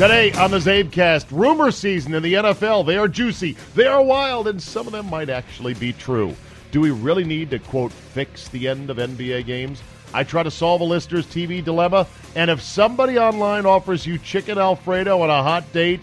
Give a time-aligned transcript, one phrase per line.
[0.00, 2.86] Today on the CzabeCast, rumor season in the NFL.
[2.86, 6.34] They are juicy, they are wild, and some of them might actually be true.
[6.70, 9.82] Do we really need to, quote, fix the end of NBA games?
[10.14, 14.56] I try to solve a listener's TV dilemma, and if somebody online offers you chicken
[14.56, 16.00] Alfredo on a hot date,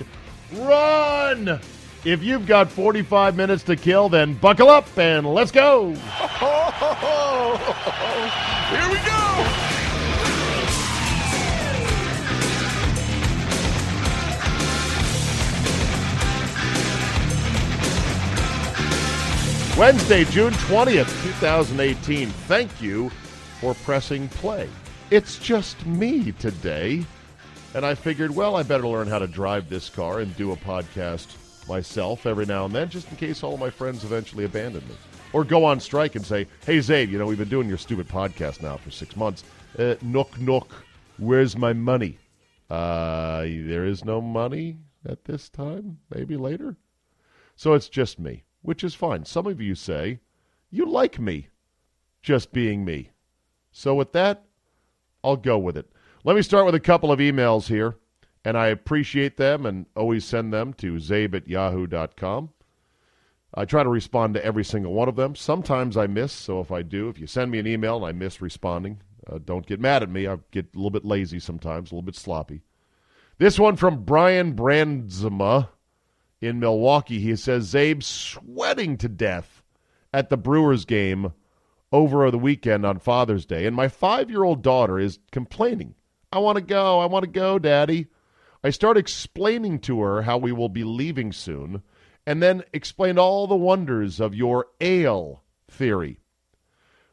[0.53, 1.59] run!
[2.05, 5.95] If you've got 45 minutes to kill, then buckle up and let's go!
[8.69, 8.96] Here we
[19.77, 21.05] Wednesday, June 20th,
[21.39, 22.29] 2018.
[22.29, 23.11] Thank you
[23.61, 24.67] for pressing play.
[25.11, 27.05] It's just me today.
[27.75, 30.55] And I figured, well, I better learn how to drive this car and do a
[30.55, 31.27] podcast
[31.67, 34.95] myself every now and then, just in case all of my friends eventually abandon me.
[35.31, 38.07] Or go on strike and say, hey, Czabe, you know, we've been doing your stupid
[38.07, 39.43] podcast now for six months.
[39.77, 40.73] Uh, nook, nook,
[41.19, 42.17] where's my money?
[42.67, 46.77] Uh, there is no money at this time, maybe later.
[47.55, 49.23] So it's just me which is fine.
[49.23, 50.19] Some of you say,
[50.69, 51.47] you like me
[52.21, 53.11] just being me.
[53.71, 54.43] So with that,
[55.23, 55.89] I'll go with it.
[56.25, 57.95] Let me start with a couple of emails here,
[58.43, 62.49] and I appreciate them and always send them to czabe at yahoo.com.
[63.53, 65.33] I try to respond to every single one of them.
[65.33, 68.11] Sometimes I miss, so if I do, if you send me an email and I
[68.11, 68.99] miss responding,
[69.31, 70.27] uh, don't get mad at me.
[70.27, 72.63] I get a little bit lazy sometimes, a little bit sloppy.
[73.37, 75.69] This one from Brian Brandzema
[76.41, 77.19] in Milwaukee.
[77.19, 79.63] He says Czabe sweating to death
[80.13, 81.33] at the Brewers game
[81.91, 83.65] over the weekend on Father's Day.
[83.65, 85.95] And my five year old daughter is complaining.
[86.31, 86.99] I want to go.
[86.99, 88.07] I want to go, Daddy.
[88.63, 91.83] I start explaining to her how we will be leaving soon,
[92.25, 96.19] and then explained all the wonders of your ale theory.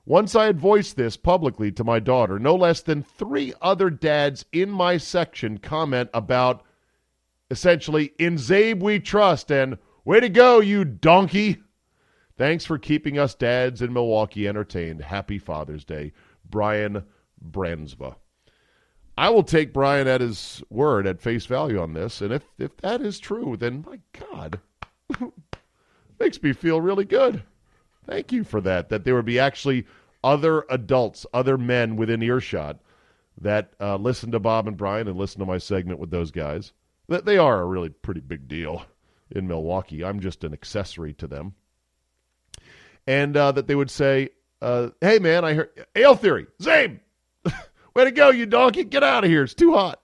[0.07, 4.45] Once I had voiced this publicly to my daughter, no less than three other dads
[4.53, 6.63] in my section comment about
[7.55, 11.63] essentially, in Czabe we trust, and way to go, you donkey.
[12.37, 15.01] Thanks for keeping us dads in Milwaukee entertained.
[15.01, 16.13] Happy Father's Day,
[16.45, 17.05] Brian
[17.49, 18.17] Bransva.
[19.17, 22.77] I will take Brian at his word at face value on this, and if, if
[22.79, 24.59] that is true, then my God,
[26.19, 27.45] makes me feel really good.
[28.05, 28.89] Thank you for that.
[28.89, 29.87] That there would be actually
[30.25, 32.81] other adults, other men within earshot
[33.41, 36.73] that uh, listen to Bob and Brian and listen to my segment with those guys.
[37.09, 38.87] That they are a really pretty big deal
[39.31, 40.05] in Milwaukee.
[40.05, 41.55] I'm just an accessory to them.
[43.07, 44.31] And uh, that they would say,
[44.63, 47.01] uh, "Hey man, I heard Ale Theory, Czabe,
[47.95, 48.85] way to go, you donkey!
[48.85, 49.45] Get out of here.
[49.45, 50.01] It's too hot."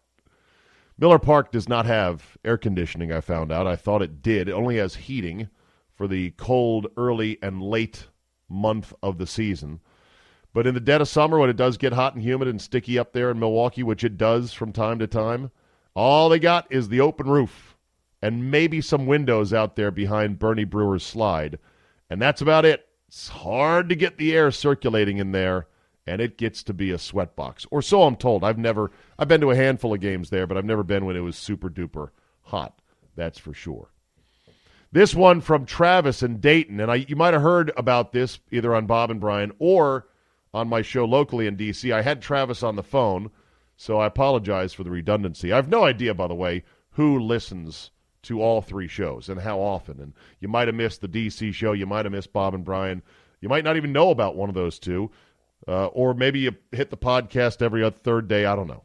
[0.99, 3.11] Miller Park does not have air conditioning.
[3.11, 3.67] I found out.
[3.67, 4.49] I thought it did.
[4.49, 5.49] It only has heating
[5.95, 8.09] for the cold early and late
[8.51, 9.81] month of the season.
[10.53, 12.99] But in the dead of summer, when it does get hot and humid and sticky
[12.99, 15.51] up there in Milwaukee, which it does from time to time,
[16.01, 17.77] all they got is the open roof
[18.23, 21.59] and maybe some windows out there behind Bernie Brewer's slide.
[22.09, 22.89] And that's about it.
[23.09, 25.67] It's hard to get the air circulating in there,
[26.07, 27.67] and it gets to be a sweatbox.
[27.71, 28.45] Or so I'm told.
[28.45, 31.17] I've never I've been to a handful of games there, but I've never been when
[31.17, 32.09] it was super duper
[32.45, 32.81] hot.
[33.15, 33.91] That's for sure.
[34.91, 38.75] This one from Travis in Dayton, and I you might have heard about this either
[38.75, 40.09] on Bob and Brian or
[40.55, 41.93] on my show locally in DC.
[41.93, 43.31] I had Travis on the phone
[43.81, 45.53] so I apologize for the redundancy.
[45.53, 47.91] I have no idea, by the way, who listens
[48.25, 49.99] to all three shows and how often.
[50.01, 51.73] And you might have missed the DC show.
[51.73, 53.03] You might have missed Bob and Brian.
[53.41, 55.11] You might not even know about one of those two.
[55.67, 58.45] Uh, or maybe you hit the podcast every other third day.
[58.45, 58.85] I don't know.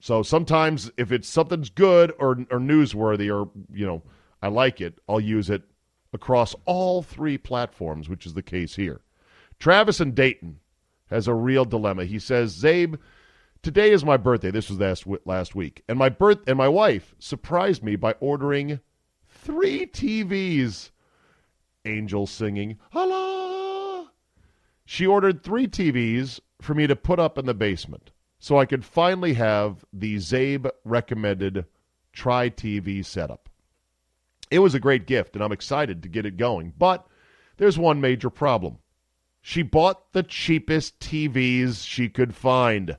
[0.00, 4.02] So sometimes if it's something's good or, or newsworthy or, you know,
[4.40, 5.64] I like it, I'll use it
[6.14, 9.02] across all three platforms, which is the case here.
[9.58, 10.60] Travis and Dayton
[11.10, 12.06] has a real dilemma.
[12.06, 12.98] He says, Czabe,
[13.62, 14.50] today is my birthday.
[14.50, 15.82] This was last, last week.
[15.88, 18.80] And my birth and my wife surprised me by ordering
[19.28, 20.90] three TVs.
[21.84, 24.10] Angels singing, Allah.
[24.84, 28.84] She ordered three TVs for me to put up in the basement so I could
[28.84, 31.64] finally have the Czabe recommended
[32.12, 33.48] Tri TV setup.
[34.50, 36.72] It was a great gift, and I'm excited to get it going.
[36.76, 37.06] But
[37.56, 38.78] there's one major problem.
[39.40, 42.96] She bought the cheapest TVs she could find.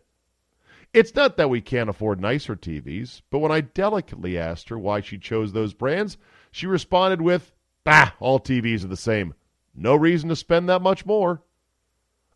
[0.93, 5.01] It's not that we can't afford nicer TVs, but when I delicately asked her why
[5.01, 6.17] she chose those brands,
[6.51, 7.51] she responded with,
[7.83, 9.33] Bah, all TVs are the same.
[9.73, 11.41] No reason to spend that much more.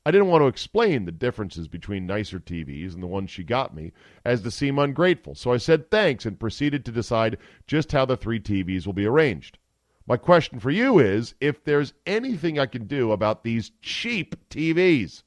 [0.08, 3.76] I didn't want to explain the differences between nicer TVs and the ones she got
[3.76, 3.92] me
[4.26, 7.38] as to seem ungrateful, so I said thanks and proceeded to decide
[7.68, 9.60] just how the three TVs will be arranged.
[10.08, 15.22] My question for you is if there's anything I can do about these cheap TVs.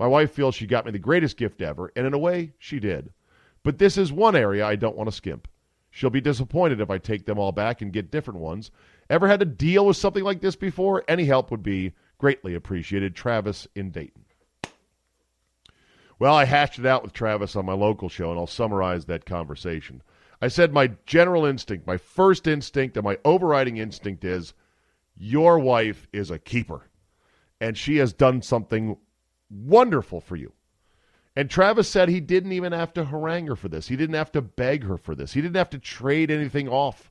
[0.00, 2.80] My wife feels she got me the greatest gift ever, and in a way, she
[2.80, 3.12] did.
[3.62, 5.46] But this is one area I don't want to skimp.
[5.90, 8.72] She'll be disappointed if I take them all back and get different ones.
[9.08, 11.04] Ever had to deal with something like this before?
[11.06, 13.16] Any help would be Greatly appreciated.
[13.16, 14.26] Travis in Dayton.
[16.18, 19.24] Well, I hashed it out with Travis on my local show, and I'll summarize that
[19.24, 20.02] conversation.
[20.42, 24.52] I said my general instinct, my first instinct, and my overriding instinct is
[25.16, 26.90] your wife is a keeper,
[27.58, 28.98] and she has done something
[29.50, 30.52] wonderful for you.
[31.36, 33.88] And Travis said he didn't even have to harangue her for this.
[33.88, 35.32] He didn't have to beg her for this.
[35.32, 37.10] He didn't have to trade anything off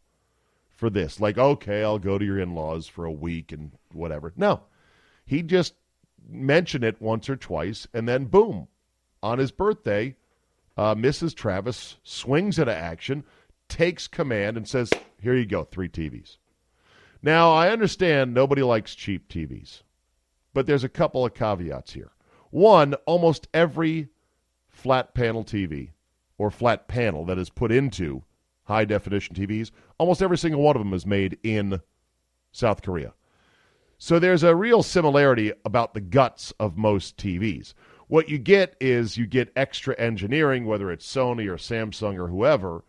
[0.76, 1.20] for this.
[1.20, 4.34] Like, okay, I'll go to your in laws for a week and whatever.
[4.36, 4.64] No.
[5.26, 5.74] He just
[6.28, 8.68] mentioned it once or twice, and then boom,
[9.22, 10.16] on his birthday,
[10.78, 11.36] uh, Mrs.
[11.36, 13.24] Travis swings into action,
[13.68, 14.90] takes command, and says,
[15.22, 16.38] Here you go, three TVs.
[17.22, 19.84] Now, I understand nobody likes cheap TVs,
[20.54, 22.12] but there's a couple of caveats here.
[22.52, 24.10] One, almost every
[24.68, 25.92] flat panel TV
[26.38, 28.24] or flat panel that is put into
[28.64, 31.82] high definition TVs, almost every single one of them is made in
[32.52, 33.14] South Korea.
[33.98, 37.74] So there's a real similarity about the guts of most TVs.
[38.08, 42.84] What you get is you get extra engineering, whether it's Sony or Samsung or whoever,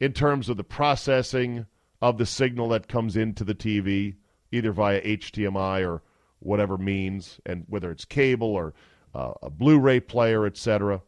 [0.00, 1.66] in terms of the processing
[2.00, 4.16] of the signal that comes into the TV,
[4.50, 6.02] either via HDMI or
[6.40, 8.74] whatever means, and whether it's cable or
[9.14, 11.00] uh, a Blu-ray player, etc.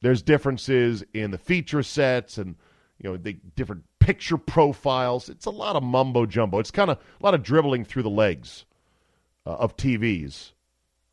[0.00, 2.56] There's differences in the feature sets and
[2.98, 5.28] you know the different picture profiles.
[5.28, 6.58] It's a lot of mumbo jumbo.
[6.58, 8.64] It's kind of a lot of dribbling through the legs
[9.46, 10.52] uh, of TVs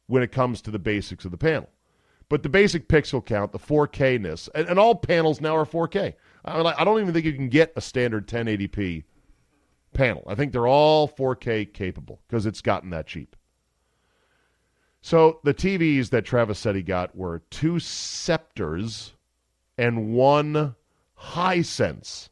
[0.07, 1.69] when it comes to the basics of the panel.
[2.29, 6.13] But the basic pixel count, the 4K ness, and, and all panels now are 4K.
[6.45, 9.03] I, I don't even think you can get a standard 1080p
[9.93, 10.23] panel.
[10.27, 13.35] I think they're all 4K capable because it's gotten that cheap.
[15.01, 19.13] So the TVs that Travis said he got were two Scepters
[19.77, 20.75] and one
[21.17, 22.29] Hisense.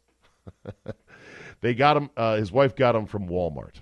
[1.61, 2.09] they got him.
[2.17, 3.81] Uh, his wife got him from Walmart.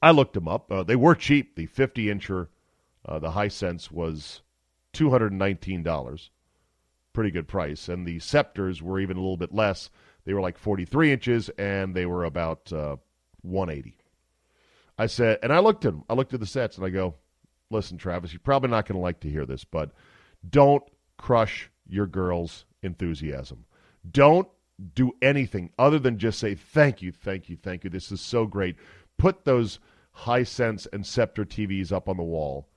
[0.00, 0.70] I looked them up.
[0.70, 1.56] Uh, they were cheap.
[1.56, 2.48] The 50 incher,
[3.04, 4.42] uh, the sense was
[4.94, 6.28] $219.
[7.12, 7.88] Pretty good price.
[7.88, 9.90] And the Scepters were even a little bit less.
[10.24, 12.96] They were like 43 inches and they were about uh,
[13.42, 13.96] 180.
[14.98, 16.04] I said, and I looked at them.
[16.08, 17.14] I looked at the sets and I go,
[17.70, 19.92] listen, Travis, you're probably not going to like to hear this, but
[20.48, 20.82] don't
[21.16, 23.64] crush your girl's enthusiasm.
[24.10, 24.48] Don't
[24.94, 27.90] do anything other than just say thank you, thank you, thank you.
[27.90, 28.76] This is so great.
[29.16, 29.78] Put those
[30.14, 32.68] Hisense and Scepter TVs up on the wall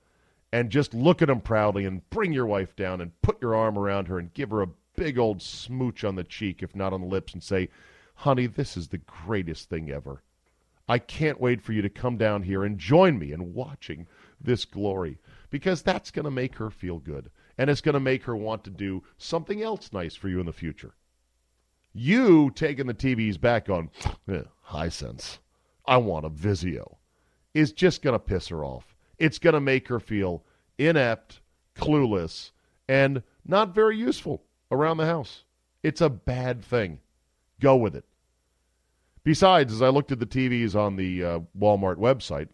[0.52, 3.78] and just look at them proudly and bring your wife down and put your arm
[3.78, 7.02] around her and give her a big old smooch on the cheek, if not on
[7.02, 7.68] the lips, and say,
[8.14, 10.22] honey, this is the greatest thing ever.
[10.88, 14.08] I can't wait for you to come down here and join me in watching
[14.40, 15.18] this glory
[15.50, 18.64] because that's going to make her feel good and it's going to make her want
[18.64, 20.94] to do something else nice for you in the future.
[21.92, 23.90] You taking the TVs back on
[24.28, 25.38] eh, Hisense,
[25.84, 26.96] I want a Vizio,
[27.52, 28.96] is just going to piss her off.
[29.18, 30.44] It's going to make her feel
[30.78, 31.40] inept,
[31.76, 32.52] clueless,
[32.88, 35.44] and not very useful around the house.
[35.82, 37.00] It's a bad thing.
[37.60, 38.04] Go with it.
[39.22, 42.48] Besides, as I looked at the TVs on the uh, Walmart website,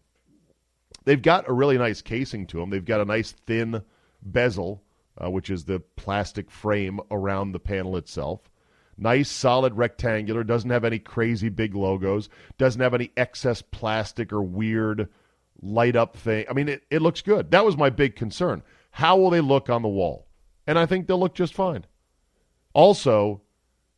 [1.06, 2.68] they've got a really nice casing to them.
[2.68, 3.82] They've got a nice thin
[4.20, 4.82] bezel,
[5.16, 8.50] uh, which is the plastic frame around the panel itself.
[8.98, 10.44] Nice, solid rectangular.
[10.44, 12.28] Doesn't have any crazy big logos.
[12.58, 15.08] Doesn't have any excess plastic or weird
[15.62, 16.44] light up thing.
[16.50, 17.50] I mean, it, it looks good.
[17.50, 18.62] That was my big concern.
[18.90, 20.26] How will they look on the wall?
[20.66, 21.84] And I think they'll look just fine.
[22.72, 23.42] Also,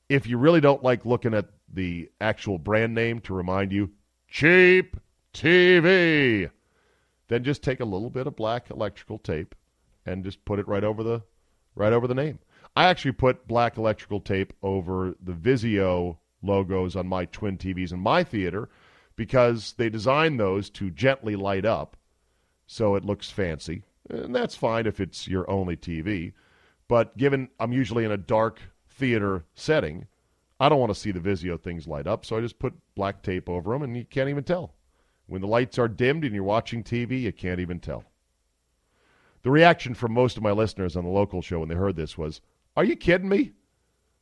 [0.08, 3.90] if you really don't like looking at the actual brand name to remind you,
[4.28, 4.96] cheap
[5.32, 6.50] TV,
[7.28, 9.54] then just take a little bit of black electrical tape,
[10.04, 11.22] and just put it right over the
[11.74, 12.38] right over the name.
[12.74, 18.00] I actually put black electrical tape over the Vizio logos on my twin TVs in
[18.00, 18.68] my theater
[19.16, 21.96] because they designed those to gently light up
[22.66, 23.82] so it looks fancy.
[24.08, 26.32] And that's fine if it's your only TV.
[26.86, 30.06] But given I'm usually in a dark theater setting,
[30.60, 33.22] I don't want to see the Vizio things light up, so I just put black
[33.22, 34.74] tape over them and you can't even tell.
[35.28, 38.04] When the lights are dimmed and you're watching TV, you can't even tell.
[39.42, 42.16] The reaction from most of my listeners on the local show when they heard this
[42.16, 42.40] was,
[42.76, 43.52] Are you kidding me?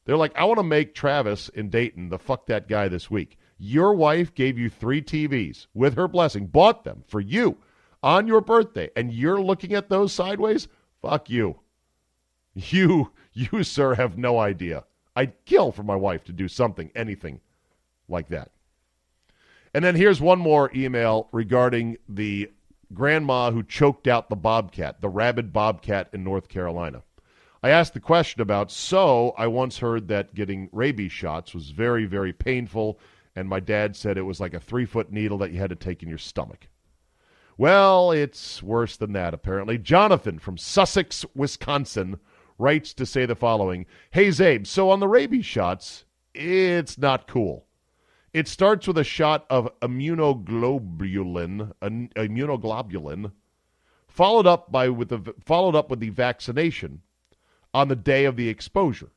[0.04, 3.38] They're like, I want to make Travis in Dayton the fuck that guy this week.
[3.56, 7.58] Your wife gave you three TVs with her blessing, bought them for you
[8.02, 10.68] on your birthday, and you're looking at those sideways?
[11.02, 11.60] Fuck you.
[12.54, 14.84] You, you, sir, have no idea.
[15.14, 17.40] I'd kill for my wife to do something, anything
[18.08, 18.50] like that.
[19.76, 22.50] And then here's one more email regarding the
[22.94, 27.02] grandma who choked out the bobcat, the rabid bobcat in North Carolina.
[27.62, 32.06] I asked the question about, so I once heard that getting rabies shots was very,
[32.06, 32.98] very painful,
[33.34, 35.76] and my dad said it was like a three foot needle that you had to
[35.76, 36.68] take in your stomach.
[37.58, 39.76] Well, it's worse than that, apparently.
[39.76, 42.18] Jonathan from Sussex, Wisconsin,
[42.56, 47.66] writes to say the following Hey, Czabe, so on the rabies shots, it's not cool.
[48.36, 53.32] It starts with a shot of immunoglobulin, immunoglobulin,
[54.08, 57.00] followed up by with the followed up with the vaccination
[57.72, 59.08] on the day of the exposure.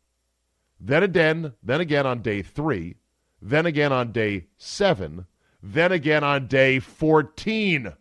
[0.80, 2.96] Then again, then again on day 3,
[3.42, 5.26] then again on day 7,
[5.62, 7.92] then again on day 14.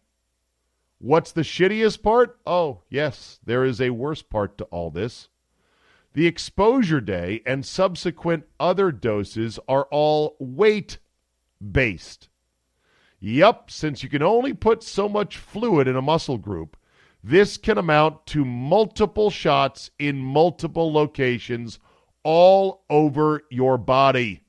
[0.98, 2.38] What's the shittiest part?
[2.46, 5.26] Oh, yes, there is a worse part to all this.
[6.12, 10.98] The exposure day and subsequent other doses are all weight
[11.60, 12.28] based.
[13.20, 16.76] Yep, since you can only put so much fluid in a muscle group,
[17.22, 21.78] this can amount to multiple shots in multiple locations
[22.22, 24.44] all over your body.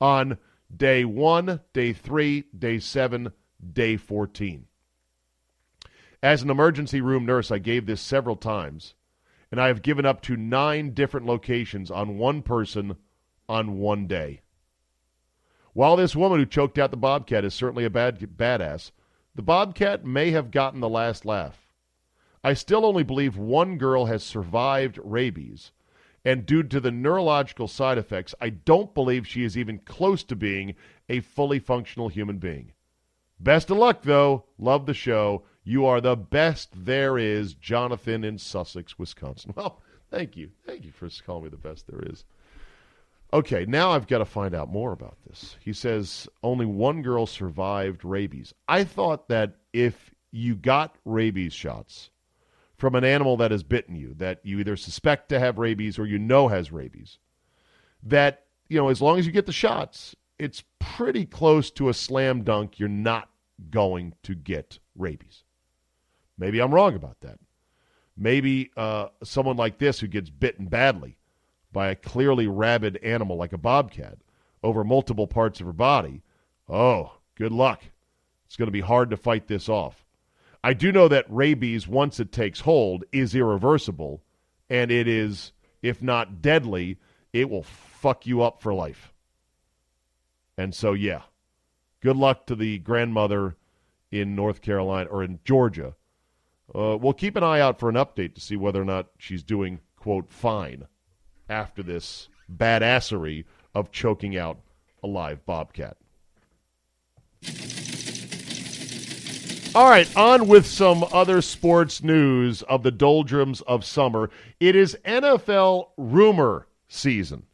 [0.00, 0.38] On
[0.74, 3.32] day one, day three, day seven,
[3.72, 4.66] day 14.
[6.22, 8.94] As an emergency room nurse, I gave this several times,
[9.50, 12.96] and I have given up to nine different locations on one person
[13.48, 14.42] on one day.
[15.78, 18.90] While this woman who choked out the bobcat is certainly a bad badass,
[19.36, 21.72] the bobcat may have gotten the last laugh.
[22.42, 25.70] I still only believe one girl has survived rabies,
[26.24, 30.34] and due to the neurological side effects, I don't believe she is even close to
[30.34, 30.74] being
[31.08, 32.72] a fully functional human being.
[33.38, 34.46] Best of luck, though.
[34.58, 35.44] Love the show.
[35.62, 39.54] You are the best there is, Jonathan in Sussex, Wisconsin.
[39.56, 39.80] Well,
[40.10, 40.50] thank you.
[40.66, 42.24] Thank you for calling me the best there is.
[43.30, 45.56] Okay, now I've got to find out more about this.
[45.60, 48.54] He says only one girl survived rabies.
[48.66, 52.08] I thought that if you got rabies shots
[52.78, 56.06] from an animal that has bitten you, that you either suspect to have rabies or
[56.06, 57.18] you know has rabies,
[58.02, 61.94] that, you know, as long as you get the shots, it's pretty close to a
[61.94, 63.28] slam dunk you're not
[63.70, 65.44] going to get rabies.
[66.38, 67.38] Maybe I'm wrong about that.
[68.16, 71.17] Maybe uh, someone like this who gets bitten badly
[71.72, 74.18] by a clearly rabid animal like a bobcat
[74.62, 76.22] over multiple parts of her body,
[76.68, 77.82] oh, good luck.
[78.46, 80.04] It's going to be hard to fight this off.
[80.64, 84.22] I do know that rabies, once it takes hold, is irreversible,
[84.68, 86.98] and it is, if not deadly,
[87.32, 89.12] it will fuck you up for life.
[90.56, 91.22] And so, yeah,
[92.00, 93.56] good luck to the grandmother
[94.10, 95.94] in North Carolina or in Georgia.
[96.74, 99.42] Uh, we'll keep an eye out for an update to see whether or not she's
[99.42, 100.86] doing, quote, fine
[101.48, 104.58] after this badassery of choking out
[105.02, 105.96] a live bobcat.
[109.74, 114.30] All right, on with some other sports news of the doldrums of summer.
[114.58, 117.44] It is NFL rumor season.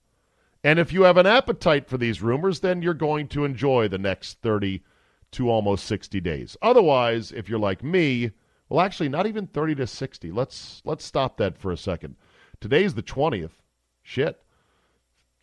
[0.63, 3.99] And if you have an appetite for these rumors, then you're going to enjoy the
[3.99, 4.83] next 30
[5.33, 6.57] to almost 60 days.
[6.63, 8.31] Otherwise, if you're like me,
[8.69, 10.31] well actually not even 30 to 60.
[10.31, 12.17] Let's let's stop that for a second.
[12.61, 13.51] Today's the 20th.
[14.05, 14.41] Shit.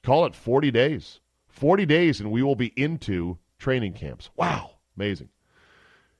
[0.03, 1.19] Call it 40 days.
[1.49, 4.29] 40 days, and we will be into training camps.
[4.37, 4.71] Wow.
[4.95, 5.29] Amazing.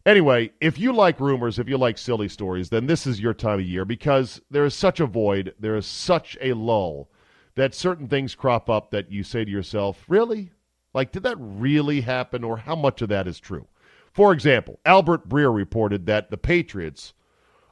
[0.05, 3.59] Anyway, if you like rumors, if you like silly stories, then this is your time
[3.59, 7.09] of year because there is such a void, there is such a lull
[7.55, 10.51] that certain things crop up that you say to yourself, really?
[10.93, 13.67] Like, did that really happen, or how much of that is true?
[14.11, 17.13] For example, Albert Breer reported that the Patriots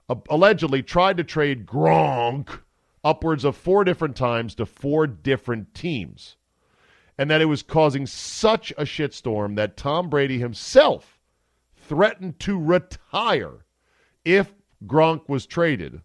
[0.08, 2.62] uh, allegedly tried to trade Gronk
[3.04, 6.36] upwards of four different times to four different teams.
[7.18, 11.20] And that it was causing such a shitstorm that Tom Brady himself
[11.76, 13.66] threatened to retire
[14.24, 14.54] if
[14.86, 16.02] Gronk was traded.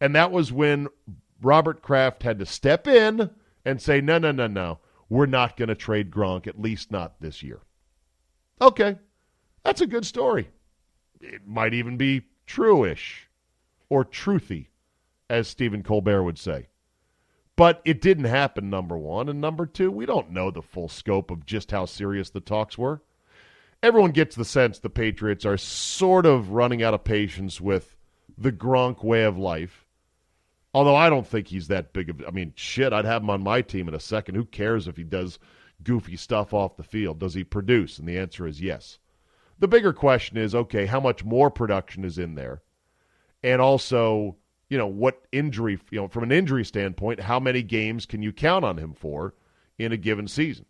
[0.00, 0.88] And that was when
[1.42, 3.30] Robert Kraft had to step in
[3.64, 7.20] and say, no, no, no, no, we're not going to trade Gronk, at least not
[7.20, 7.60] this year.
[8.60, 8.98] Okay,
[9.64, 10.48] that's a good story.
[11.20, 13.28] It might even be true-ish
[13.88, 14.69] or truthy,
[15.30, 16.66] as Stephen Colbert would say.
[17.56, 19.28] But it didn't happen, number one.
[19.28, 22.76] And number two, we don't know the full scope of just how serious the talks
[22.76, 23.02] were.
[23.82, 27.96] Everyone gets the sense the Patriots are sort of running out of patience with
[28.36, 29.86] the Gronk way of life.
[30.74, 33.42] Although I don't think he's that big of I mean, shit, I'd have him on
[33.42, 34.34] my team in a second.
[34.34, 35.38] Who cares if he does
[35.82, 37.18] goofy stuff off the field?
[37.18, 37.98] Does he produce?
[37.98, 38.98] And the answer is yes.
[39.58, 42.62] The bigger question is, okay, how much more production is in there?
[43.42, 44.36] And also,
[44.70, 48.32] you know, what injury, you know, from an injury standpoint, how many games can you
[48.32, 49.34] count on him for
[49.78, 50.64] in a given season?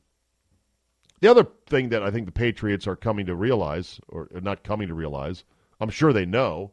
[1.21, 4.89] The other thing that I think the Patriots are coming to realize, or not coming
[4.89, 5.45] to realize,
[5.79, 6.73] I'm sure they know,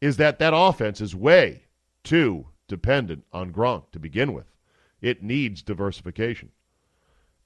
[0.00, 1.64] is that that offense is way
[2.04, 4.46] too dependent on Gronk to begin with.
[5.00, 6.52] It needs diversification.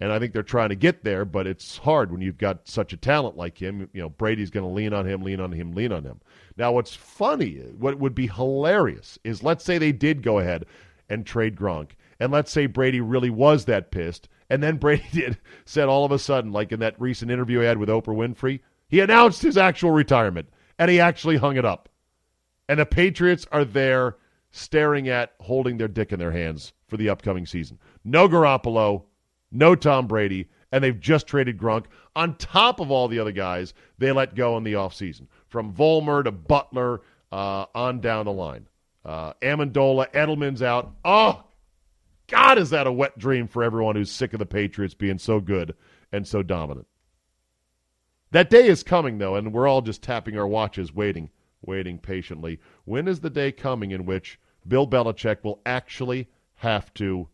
[0.04, 2.92] And I think they're trying to get there, but it's hard when you've got such
[2.92, 3.88] a talent like him.
[3.94, 6.20] You know, Brady's going to lean on him, lean on him, lean on him.
[6.58, 10.66] Now, what's funny, what would be hilarious is let's say they did go ahead
[11.08, 15.38] and trade Gronk, and let's say Brady really was that pissed, and then Brady did
[15.64, 18.60] said all of a sudden, like in that recent interview I had with Oprah Winfrey,
[18.86, 21.88] he announced his actual retirement, and he actually hung it up.
[22.68, 24.18] And the Patriots are there
[24.50, 27.78] staring at holding their dick in their hands for the upcoming season.
[28.04, 29.04] No Garoppolo,
[29.54, 33.74] no Tom Brady, and they've just traded Gronk on top of all the other guys
[33.98, 38.68] they let go in the offseason, from Vollmer to Butler uh, on down the line.
[39.04, 40.94] Uh, Amendola, Edelman's out.
[41.04, 41.44] Oh,
[42.26, 45.40] God, is that a wet dream for everyone who's sick of the Patriots being so
[45.40, 45.74] good
[46.10, 46.86] and so dominant.
[48.30, 51.30] That day is coming, though, and we're all just tapping our watches, waiting,
[51.62, 52.58] waiting patiently.
[52.84, 57.28] When is the day coming in which Bill Belichick will actually have to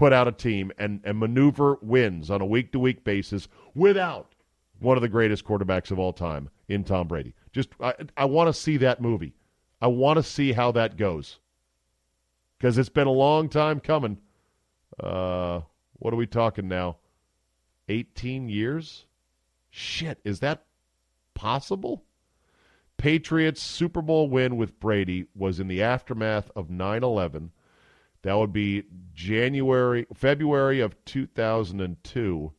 [0.00, 4.34] put out a team and, and maneuver wins on a week to week basis without
[4.78, 7.34] one of the greatest quarterbacks of all time in Tom Brady.
[7.52, 9.34] Just I, I want to see that movie.
[9.78, 11.38] I want to see how that goes
[12.56, 14.16] because it's been a long time coming.
[14.98, 15.60] Uh,
[15.98, 16.96] what are we talking now?
[17.90, 19.04] 18 years?
[19.68, 20.64] Shit, is that
[21.34, 22.04] possible?
[22.96, 27.52] Patriots Super Bowl win with Brady was in the aftermath of 9 11
[28.22, 32.52] that would be January, February of 2002.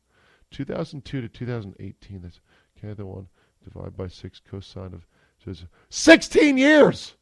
[0.52, 2.22] 2002 to 2018.
[2.22, 2.40] That's
[2.78, 2.94] okay.
[2.94, 3.28] The one
[3.64, 5.06] divided by six cosine of
[5.44, 7.16] says 16 years.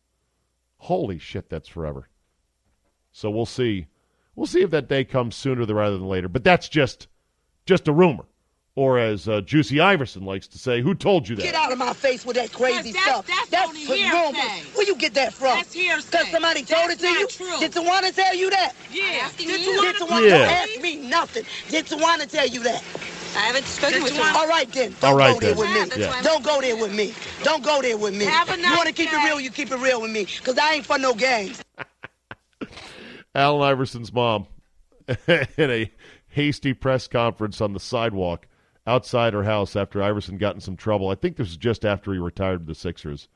[0.78, 2.10] Holy shit, that's forever.
[3.12, 3.88] So we'll see.
[4.36, 6.30] We'll see if that day comes sooner rather than later.
[6.30, 7.08] But that's just
[7.66, 8.26] just a rumor.
[8.80, 11.42] Or as uh, Juicy Iverson likes to say, who told you that?
[11.42, 13.28] Get out of my face with that crazy that's, stuff.
[13.28, 14.74] That's, that's only rumors.
[14.74, 15.58] Where you get that from?
[15.58, 16.10] That's hearsay.
[16.10, 17.28] Because somebody told that's it to you?
[17.28, 17.60] True.
[17.60, 18.72] Did Tawana tell you that?
[18.90, 19.30] Yeah.
[19.36, 20.38] Did Tawana Tawana yeah.
[20.38, 21.44] don't ask me nothing.
[21.68, 22.82] Did Tawana tell you that?
[23.36, 24.36] I haven't spoken with Tawana.
[24.36, 24.96] All right then.
[25.02, 26.02] Don't All right go there with me.
[26.02, 27.14] Yeah, Don't go there with me.
[27.44, 28.24] Don't go there with me.
[28.24, 29.18] Have a you nice want to keep day.
[29.18, 30.24] it real, you keep it real with me.
[30.24, 31.62] Because I ain't for no games.
[33.36, 34.48] Allen Iverson's mom
[35.28, 35.92] in a
[36.30, 38.46] hasty press conference on the sidewalk
[38.88, 41.10] outside her house after Iverson got in some trouble.
[41.10, 43.28] I think this was just after he retired the Sixers.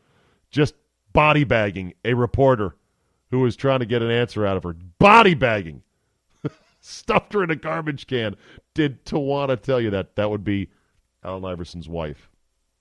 [0.50, 0.76] Just
[1.12, 2.76] body bagging a reporter
[3.32, 4.74] who was trying to get an answer out of her.
[5.00, 5.82] Body bagging.
[6.80, 8.36] Stuffed her in a garbage can.
[8.74, 10.16] Did Tawana tell you that?
[10.16, 10.70] That would be
[11.24, 12.30] Allen Iverson's wife.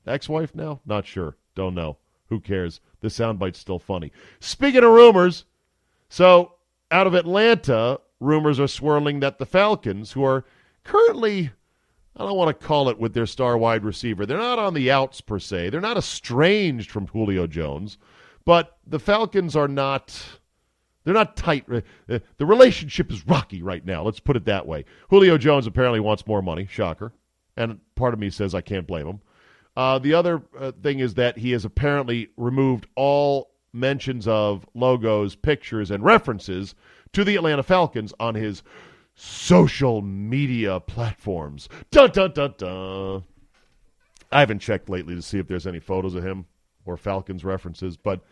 [0.07, 0.81] Ex wife now?
[0.85, 1.37] Not sure.
[1.55, 1.99] Don't know.
[2.29, 2.81] Who cares?
[3.01, 4.13] The soundbite's still funny.
[4.41, 5.45] Speaking of rumors,
[6.09, 6.55] so
[6.91, 10.45] out of Atlanta, rumors are swirling that the Falcons, who are
[10.85, 11.51] currently,
[12.17, 14.91] I don't want to call it with their star wide receiver, they're not on the
[14.91, 15.71] outs per se.
[15.71, 17.99] They're not estranged from Julio Jones,
[18.45, 20.23] but the Falcons are not.
[21.05, 21.65] They're not tight.
[21.69, 24.05] Uh, The relationship is rocky right now.
[24.05, 24.85] Let's put it that way.
[25.11, 26.67] Julio Jones apparently wants more money.
[26.71, 27.13] Shocker.
[27.57, 29.21] And part of me says I can't blame him.
[29.77, 35.35] Uh, the other uh, thing is that he has apparently removed all mentions of logos,
[35.35, 36.75] pictures, and references
[37.13, 38.63] to the Atlanta Falcons on his
[39.15, 41.69] social media platforms.
[41.91, 43.25] Dun dun dun dun.
[44.31, 46.47] I haven't checked lately to see if there's any photos of him
[46.85, 48.23] or Falcons references, but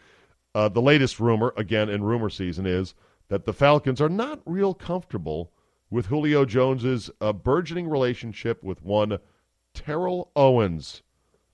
[0.55, 2.95] uh, the latest rumor, again in rumor season, is
[3.29, 5.53] that the Falcons are not real comfortable
[5.90, 9.19] with Julio Jones's uh, burgeoning relationship with one
[9.75, 11.03] Terrell Owens.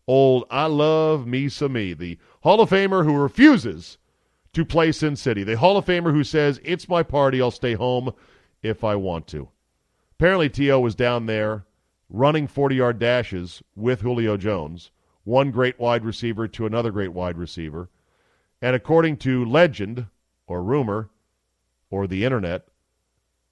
[0.07, 3.99] Old I love me some me, the Hall of Famer who refuses
[4.53, 7.75] to play Sin City, the Hall of Famer who says, It's my party, I'll stay
[7.75, 8.13] home
[8.63, 9.49] if I want to.
[10.13, 10.81] Apparently, T.O.
[10.81, 11.67] was down there
[12.09, 14.91] running 40 yard dashes with Julio Jones,
[15.25, 17.91] one great wide receiver to another great wide receiver.
[18.63, 20.07] And according to legend
[20.47, 21.11] or rumor
[21.91, 22.69] or the internet,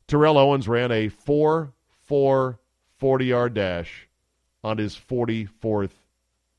[0.06, 1.72] Terrell Owens ran a 4
[2.06, 2.58] 4
[2.96, 4.08] 40 yard dash
[4.62, 5.90] on his 44th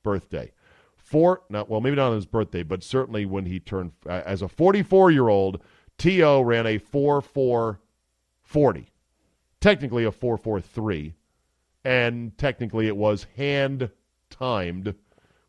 [0.04, 0.52] birthday.
[0.96, 4.48] Four, not well, maybe not on his birthday, but certainly when he turned as a
[4.48, 5.62] 44 year old.
[5.98, 6.42] T.O.
[6.42, 7.80] ran a 4 4
[8.46, 8.90] 40.
[9.60, 11.14] Technically a 4 4 3.
[11.84, 13.90] And technically it was hand
[14.30, 14.96] timed,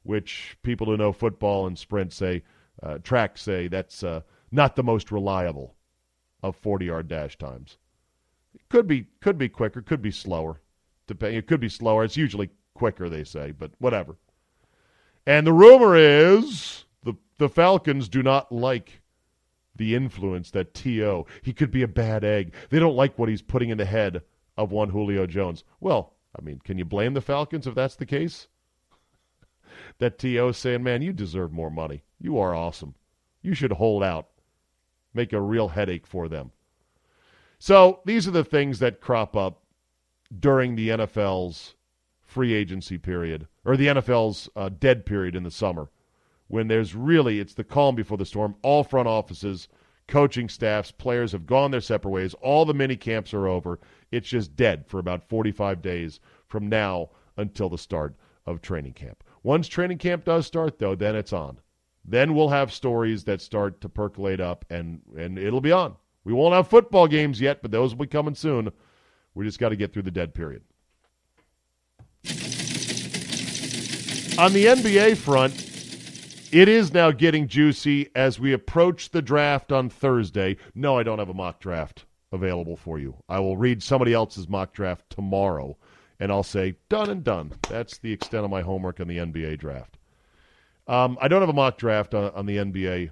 [0.03, 2.43] which people who know football and sprint say,
[2.83, 5.77] uh, track say that's uh, not the most reliable
[6.43, 7.79] of 40 yard dash times.
[8.55, 10.61] It could be could be quicker, could be slower.
[11.07, 12.05] Depending, it could be slower.
[12.05, 14.17] It's usually quicker, they say, but whatever.
[15.27, 19.01] And the rumor is the the Falcons do not like
[19.77, 21.27] the influence that T.O.
[21.43, 22.53] He could be a bad egg.
[22.71, 24.23] They don't like what he's putting in the head
[24.57, 25.65] of one Julio Jones.
[25.81, 28.49] Well, I mean, can you blame the Falcons if that's the case?
[29.99, 30.53] that T.O.
[30.53, 32.03] saying, man, you deserve more money.
[32.19, 32.95] You are awesome.
[33.43, 34.29] You should hold out.
[35.15, 36.53] Make a real headache for them.
[37.59, 39.63] So these are the things that crop up
[40.39, 41.75] during the NFL's
[42.23, 45.89] free agency period or the NFL's uh, dead period in the summer
[46.49, 48.55] when there's really it's the calm before the storm.
[48.63, 49.69] All front offices,
[50.07, 52.35] coaching staffs, players have gone their separate ways.
[52.35, 53.81] All the mini camps are over.
[54.13, 58.15] It's just dead for about 45 days from now until the start
[58.47, 59.25] of training camp.
[59.43, 61.59] Once training camp does start though, then it's on.
[62.05, 65.97] Then we'll have stories that start to percolate up and and it'll be on.
[66.25, 68.73] We won't have football games yet, but those will be coming soon.
[69.35, 70.63] We just got to get through the dead period.
[74.39, 75.55] On the NBA front,
[76.53, 80.57] it is now getting juicy as we approach the draft on Thursday.
[80.75, 83.17] No, I don't have a mock draft available for you.
[83.29, 85.77] I will read somebody else's mock draft tomorrow,
[86.19, 87.53] and I'll say, done and done.
[87.69, 89.99] That's the extent of my homework on the NBA draft.
[90.87, 93.11] Um, I don't have a mock draft on, on the NBA,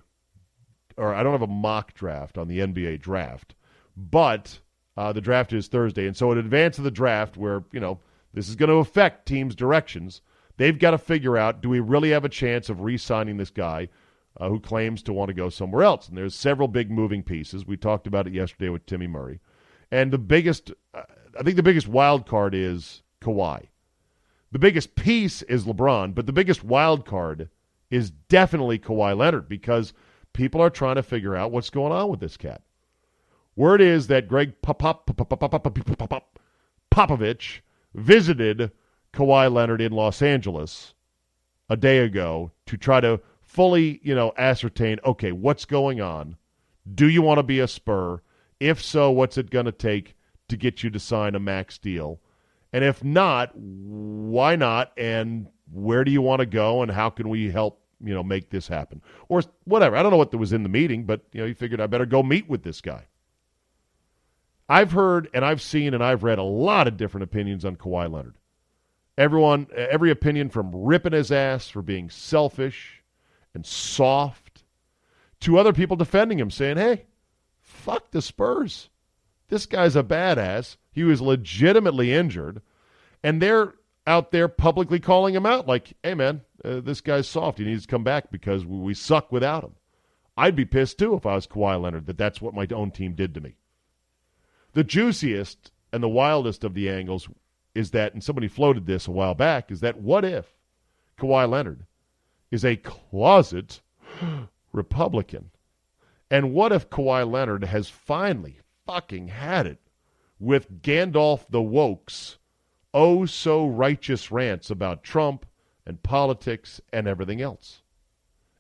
[0.97, 3.55] or I don't have a mock draft on the NBA draft,
[3.97, 4.61] but
[4.97, 6.07] uh, the draft is Thursday.
[6.07, 7.99] And so, in advance of the draft, where, you know,
[8.33, 10.21] this is going to affect teams' directions–
[10.57, 13.51] They've got to figure out do we really have a chance of re signing this
[13.51, 13.89] guy
[14.37, 16.09] uh, who claims to want to go somewhere else?
[16.09, 17.67] And there's several big moving pieces.
[17.67, 19.41] We talked about it yesterday with Timmy Murray.
[19.91, 21.03] And the biggest, uh,
[21.39, 23.69] I think the biggest wild card is Kawhi.
[24.53, 27.49] The biggest piece is LeBron, but the biggest wild card
[27.91, 29.93] is definitely Kawhi Leonard because
[30.33, 32.63] people are trying to figure out what's going on with this cat.
[33.57, 35.21] Word is that Gregg Popovich
[37.95, 38.73] visited
[39.15, 40.95] Kawhi Leonard in Los Angeles
[41.69, 46.37] a day ago to try to fully, you know, ascertain, okay, what's going on?
[46.93, 48.21] Do you want to be a Spur?
[48.61, 50.17] If so, what's it going to take
[50.49, 52.21] to get you to sign a max deal?
[52.73, 54.93] And if not, why not?
[54.97, 56.83] And where do you want to go?
[56.83, 59.01] And how can we help, you know, make this happen?
[59.29, 59.97] Or whatever.
[59.97, 62.07] I don't know what was in the meeting, but, you know, he figured I better
[62.07, 63.07] go meet with this guy.
[64.69, 68.11] I've heard and I've seen and I've read a lot of different opinions on Kawhi
[68.11, 68.35] Leonard.
[69.17, 73.03] Everyone, every opinion from ripping his ass for being selfish
[73.55, 74.65] and soft
[75.41, 77.05] to other people defending him, saying, hey,
[77.61, 78.91] fuck the Spurs.
[79.49, 80.77] This guy's a badass.
[80.91, 82.63] He was legitimately injured.
[83.23, 83.75] And they're
[84.07, 87.59] out there publicly calling him out like, hey, man, uh, this guy's soft.
[87.59, 89.75] He needs to come back because we suck without him.
[90.37, 93.15] I'd be pissed too if I was Kawhi Leonard that that's what my own team
[93.15, 93.55] did to me.
[94.73, 97.29] The juiciest and the wildest of the angles
[97.75, 100.47] is that, and somebody floated this a while back, is that what if
[101.19, 101.87] Kawhi Leonard
[102.51, 103.81] is a closet
[104.73, 105.51] Republican?
[106.31, 109.81] And what if Kawhi Leonard has finally fucking had it
[110.39, 112.39] with Gandalf the Woke's
[112.93, 115.47] oh so righteous rants about Trump
[115.85, 117.83] and politics and everything else?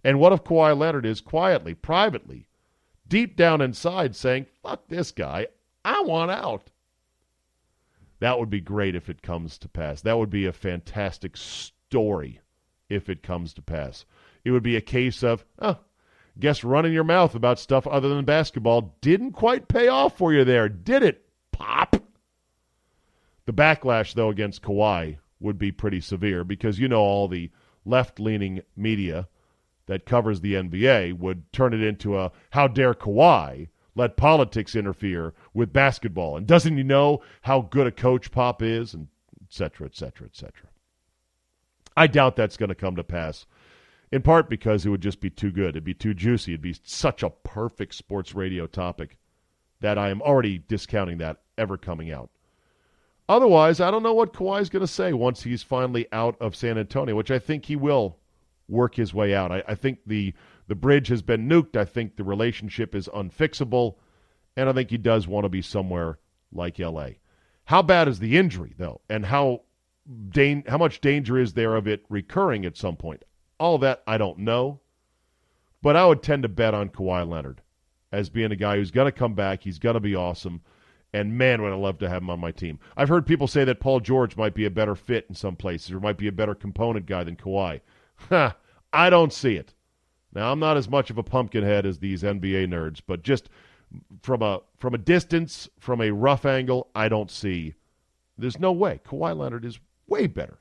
[0.02, 2.48] And what if Kawhi Leonard is quietly, privately,
[3.08, 5.46] deep down inside saying, fuck this guy,
[5.84, 6.70] I want out?
[8.24, 10.00] That would be great if it comes to pass.
[10.00, 12.40] That would be a fantastic story
[12.88, 14.06] if it comes to pass.
[14.44, 15.76] It would be a case of, oh,
[16.40, 20.42] guess running your mouth about stuff other than basketball didn't quite pay off for you
[20.42, 21.96] there, did it, Pop?
[23.44, 27.50] The backlash, though, against Kawhi would be pretty severe because you know all the
[27.84, 29.28] left leaning media
[29.84, 35.34] that covers the NBA would turn it into a how dare Kawhi let politics interfere
[35.54, 36.36] with basketball.
[36.36, 38.92] And doesn't he know how good a coach Pop is?
[38.92, 39.08] And
[39.40, 40.68] et cetera, et cetera, et cetera.
[41.96, 43.46] I doubt that's going to come to pass,
[44.10, 45.70] in part because it would just be too good.
[45.70, 46.52] It'd be too juicy.
[46.52, 49.16] It'd be such a perfect sports radio topic
[49.80, 52.30] that I am already discounting that ever coming out.
[53.28, 56.78] Otherwise, I don't know what Kawhi's going to say once he's finally out of San
[56.78, 58.18] Antonio, which I think he will
[58.68, 59.52] work his way out.
[59.52, 60.34] I, I think the
[60.66, 61.76] The bridge has been nuked.
[61.76, 63.96] I think the relationship is unfixable,
[64.56, 66.18] and I think he does want to be somewhere
[66.52, 67.18] like L.A.
[67.64, 69.62] How bad is the injury, though, and how
[70.30, 73.24] dan- how much danger is there of it recurring at some point?
[73.58, 74.80] All that I don't know,
[75.82, 77.62] but I would tend to bet on Kawhi Leonard
[78.12, 79.62] as being a guy who's going to come back.
[79.62, 80.62] He's going to be awesome.
[81.12, 82.80] And man, would I love to have him on my team.
[82.96, 85.92] I've heard people say that Paul George might be a better fit in some places
[85.92, 87.80] or might be a better component guy than Kawhi.
[88.92, 89.74] I don't see it.
[90.34, 93.48] Now, I'm not as much of a pumpkin head as these NBA nerds, but just
[94.22, 97.74] from a from a distance, from a rough angle, I don't see.
[98.36, 99.00] There's no way.
[99.06, 100.58] Kawhi Leonard is way better,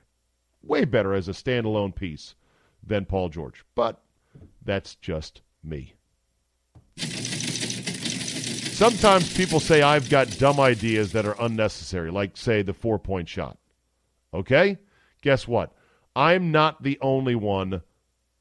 [0.61, 2.35] way better as a standalone piece
[2.85, 3.63] than Paul George.
[3.75, 4.01] But
[4.63, 5.95] that's just me.
[8.73, 13.29] Sometimes people say I've got dumb ideas that are unnecessary, like, say, the four point
[13.29, 13.57] shot.
[14.33, 14.77] Okay?
[15.21, 15.71] Guess what?
[16.15, 17.81] I'm not the only one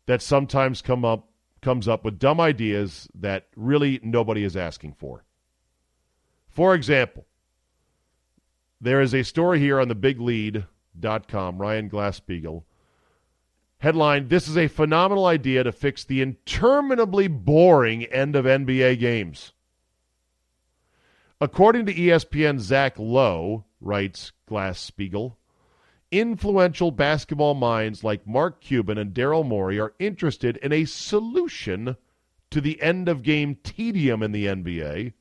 [0.07, 1.29] that sometimes come up
[1.63, 5.25] comes up with dumb ideas that really nobody is asking for.
[6.49, 7.25] For example,
[8.81, 12.65] there is a story here on the biglead.com, Ryan Glasspiegel.
[13.79, 19.53] Headline This is a phenomenal idea to fix the interminably boring end of NBA games.
[21.41, 25.37] According to ESPN, Zach Lowe, writes Glasspiegel,
[26.13, 31.97] influential basketball minds like Mark Cuban and Daryl Morey are interested in a solution
[32.51, 35.15] to the end of game tedium in the NBA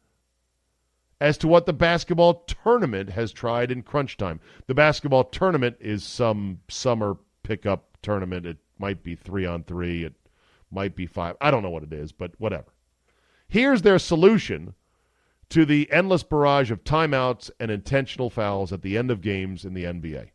[1.22, 4.42] as to what the basketball tournament has tried in crunch time.
[4.68, 8.46] The basketball tournament is some summer pickup tournament.
[8.46, 10.14] It might be three on three, it
[10.70, 11.38] might be five.
[11.40, 12.74] I don't know what it is, but whatever.
[13.48, 14.74] Here's their solution
[15.50, 19.74] to the endless barrage of timeouts and intentional fouls at the end of games in
[19.74, 20.30] the NBA.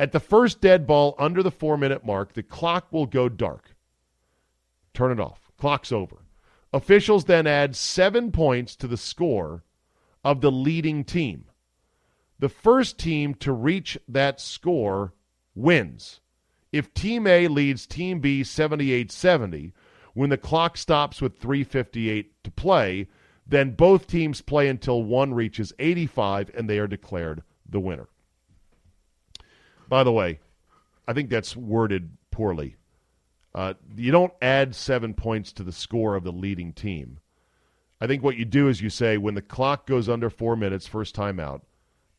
[0.00, 3.76] At the first dead ball under the four minute mark, the clock will go dark.
[4.94, 5.50] Turn it off.
[5.58, 6.24] Clock's over.
[6.72, 9.62] Officials then add seven points to the score
[10.24, 11.44] of the leading team.
[12.38, 15.12] The first team to reach that score
[15.54, 16.20] wins.
[16.72, 19.74] If Team A leads Team B 78 70,
[20.14, 23.06] when the clock stops with 358 to play,
[23.46, 28.08] then both teams play until one reaches 85 and they are declared the winner.
[29.90, 30.38] By the way,
[31.08, 32.76] I think that's worded poorly.
[33.52, 37.18] Uh, you don't add seven points to the score of the leading team.
[38.00, 40.86] I think what you do is you say when the clock goes under four minutes,
[40.86, 41.66] first time out,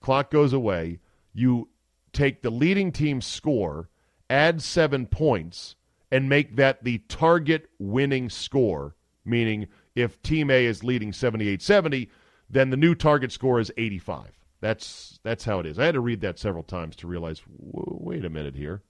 [0.01, 0.99] clock goes away,
[1.33, 1.69] you
[2.11, 3.89] take the leading team's score,
[4.29, 5.77] add seven points,
[6.11, 12.09] and make that the target winning score, meaning if Team A is leading 78 70,
[12.49, 14.40] then the new target score is 85.
[14.61, 15.77] That's, that's how it is.
[15.79, 18.83] I had to read that several times to realize wait a minute here.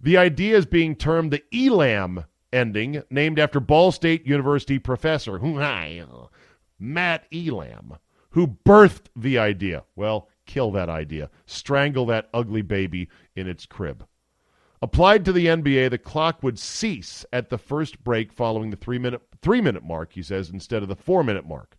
[0.00, 5.38] The idea is being termed the ELAM ending, named after Ball State University professor
[6.78, 7.98] Matt Elam,
[8.30, 9.84] who birthed the idea.
[9.96, 11.30] Well, kill that idea.
[11.46, 14.06] Strangle that ugly baby in its crib.
[14.82, 18.98] Applied to the NBA, the clock would cease at the first break following the three
[18.98, 21.76] minute three minute mark, he says, instead of the four minute mark.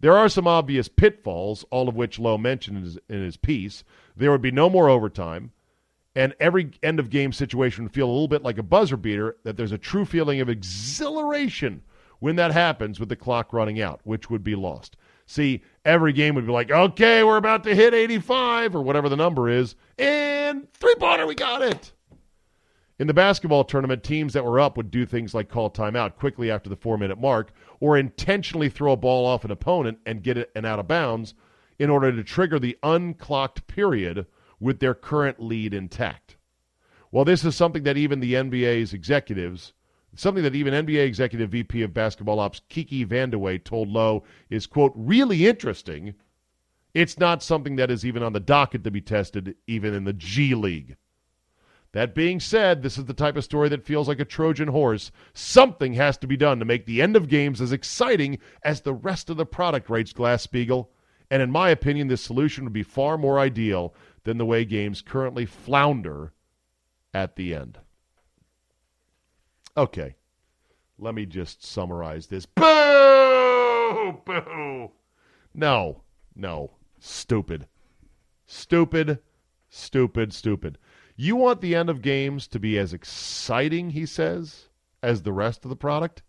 [0.00, 3.84] There are some obvious pitfalls, all of which Lowe mentioned in his, in his piece.
[4.16, 5.52] There would be no more overtime,
[6.14, 9.36] and every end of game situation would feel a little bit like a buzzer beater,
[9.44, 11.82] that there's a true feeling of exhilaration
[12.18, 14.96] when that happens with the clock running out, which would be lost.
[15.26, 19.16] See, every game would be like, okay, we're about to hit 85 or whatever the
[19.16, 21.92] number is, and three pointer, we got it.
[23.00, 26.50] In the basketball tournament, teams that were up would do things like call timeout quickly
[26.50, 30.36] after the four minute mark or intentionally throw a ball off an opponent and get
[30.36, 31.32] it and out of bounds
[31.78, 34.26] in order to trigger the unclocked period
[34.60, 36.36] with their current lead intact.
[37.10, 39.72] Well, this is something that even the NBA's executives,
[40.14, 44.92] something that even NBA executive VP of basketball ops Kiki Vandeweghe told Lowe is, quote,
[44.94, 46.12] really interesting.
[46.92, 50.12] It's not something that is even on the docket to be tested, even in the
[50.12, 50.98] G League.
[51.92, 55.10] That being said, this is the type of story that feels like a Trojan horse.
[55.34, 58.94] Something has to be done to make the end of games as exciting as the
[58.94, 60.88] rest of the product, writes Glasspiegel.
[61.30, 65.02] And in my opinion, this solution would be far more ideal than the way games
[65.02, 66.32] currently flounder
[67.12, 67.78] at the end.
[69.76, 70.14] Okay,
[70.98, 72.46] let me just summarize this.
[72.46, 74.20] Boo!
[74.24, 74.92] Boo!
[75.54, 76.02] No,
[76.36, 76.72] no.
[77.00, 77.66] Stupid.
[78.46, 79.20] Stupid,
[79.68, 80.78] stupid, stupid.
[81.22, 84.70] You want the end of games to be as exciting, he says,
[85.02, 86.22] as the rest of the product?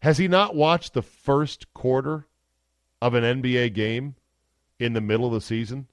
[0.00, 2.26] Has he not watched the first quarter
[3.00, 4.16] of an NBA game
[4.80, 5.86] in the middle of the season?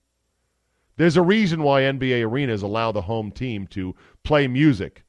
[0.97, 5.03] There's a reason why NBA arenas allow the home team to play music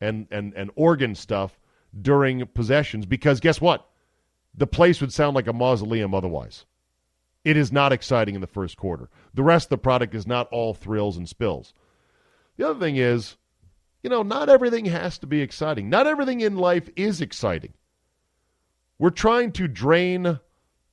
[0.00, 1.60] and, and, and organ stuff
[2.00, 3.86] during possessions because guess what?
[4.54, 6.64] The place would sound like a mausoleum otherwise.
[7.44, 9.10] It is not exciting in the first quarter.
[9.34, 11.74] The rest of the product is not all thrills and spills.
[12.60, 13.38] The other thing is,
[14.02, 15.88] you know, not everything has to be exciting.
[15.88, 17.72] Not everything in life is exciting.
[18.98, 20.38] We're trying to drain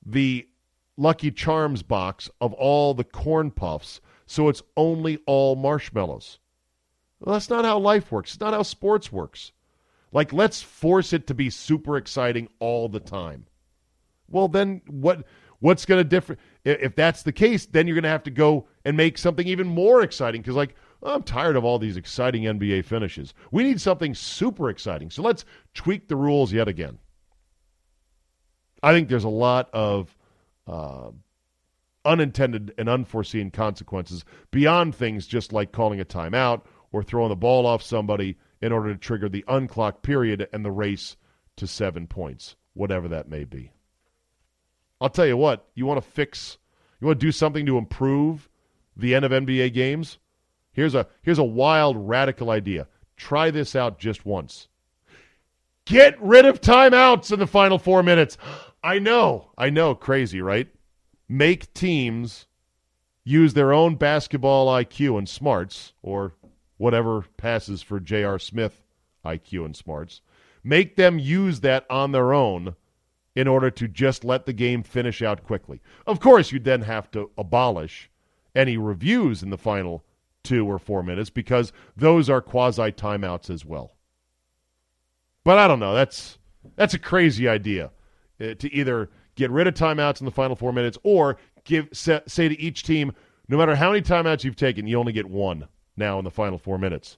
[0.05, 0.47] the
[0.95, 6.39] Lucky Charms box of all the corn puffs so it's only all marshmallows.
[7.19, 8.35] Well, that's not how life works.
[8.35, 9.51] It's not how sports works.
[10.13, 13.45] Like, let's force it to be super exciting all the time.
[14.29, 15.25] Well, then what?
[15.59, 16.37] What's going to differ?
[16.63, 19.67] If that's the case, then you're going to have to go and make something even
[19.67, 20.41] more exciting.
[20.41, 20.75] Because, like,
[21.07, 23.33] I'm tired of all these exciting NBA finishes.
[23.51, 25.09] We need something super exciting.
[25.09, 26.99] So let's tweak the rules yet again.
[28.83, 30.15] I think there's a lot of
[30.67, 31.11] uh,
[32.05, 37.65] unintended and unforeseen consequences beyond things just like calling a timeout or throwing the ball
[37.65, 41.15] off somebody in order to trigger the unclock period and the race
[41.57, 43.71] to seven points, whatever that may be.
[44.99, 46.57] I'll tell you what, you want to fix,
[46.99, 48.49] you want to do something to improve
[48.95, 50.17] the end of NBA games?
[50.77, 52.87] Here's a here's a wild radical idea.
[53.17, 54.67] Try this out just once.
[55.85, 58.37] Get rid of timeouts in the final 4 minutes.
[58.83, 59.49] I know.
[59.57, 60.67] I know, crazy, right?
[61.27, 62.45] Make teams
[63.23, 66.35] use their own basketball IQ and smarts or
[66.77, 68.37] whatever passes for J.R.
[68.37, 68.83] Smith
[69.25, 70.21] IQ and smarts.
[70.63, 72.75] Make them use that on their own
[73.35, 75.81] in order to just let the game finish out quickly.
[76.05, 78.11] Of course, you'd then have to abolish
[78.53, 80.03] any reviews in the final
[80.47, 83.95] two or four minutes because those are quasi timeouts as well.
[85.43, 85.93] But I don't know.
[85.93, 86.37] That's
[86.75, 87.91] that's a crazy idea
[88.39, 92.21] uh, to either get rid of timeouts in the final four minutes or give say,
[92.27, 93.11] say to each team,
[93.49, 96.57] no matter how many timeouts you've taken, you only get one now in the final
[96.57, 97.17] four minutes.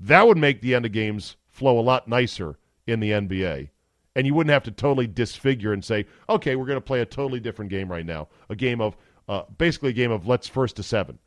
[0.00, 3.68] That would make the end of games flow a lot nicer in the NBA.
[4.16, 7.06] And you wouldn't have to totally disfigure and say, okay, we're going to play a
[7.06, 8.28] totally different game right now.
[8.48, 8.96] A game of,
[9.28, 11.18] uh, basically a game of let's first to seven.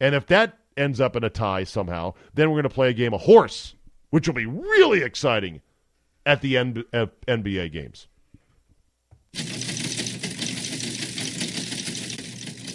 [0.00, 2.94] And if that ends up in a tie somehow, then we're going to play a
[2.94, 3.74] game of horse,
[4.10, 5.60] which will be really exciting
[6.24, 8.06] at the end of NBA games.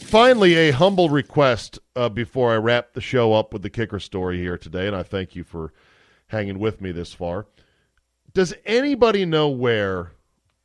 [0.08, 4.38] Finally, a humble request uh, before I wrap the show up with the kicker story
[4.38, 5.74] here today, and I thank you for
[6.28, 7.46] hanging with me this far.
[8.34, 10.14] Does anybody know where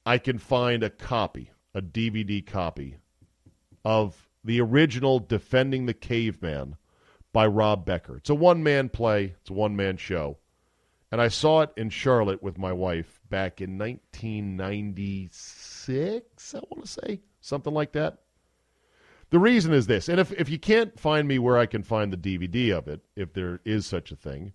[0.06, 2.96] I can find a copy, a DVD copy,
[3.84, 6.76] of the original Defending the Caveman
[7.32, 8.16] by Rob Becker?
[8.18, 10.38] It's a one man play, it's a one man show.
[11.10, 16.90] And I saw it in Charlotte with my wife back in 1996, I want to
[16.90, 18.18] say, something like that.
[19.30, 22.12] The reason is this, and if, if you can't find me where I can find
[22.12, 24.52] the DVD of it, if there is such a thing,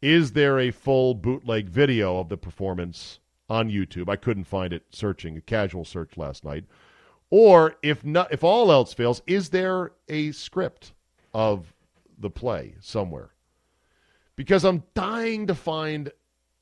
[0.00, 3.18] is there a full bootleg video of the performance
[3.50, 4.08] on YouTube?
[4.08, 6.64] I couldn't find it searching a casual search last night.
[7.28, 10.94] Or if not, if all else fails, is there a script
[11.34, 11.73] of
[12.18, 13.30] the play somewhere?
[14.36, 16.10] Because I'm dying to find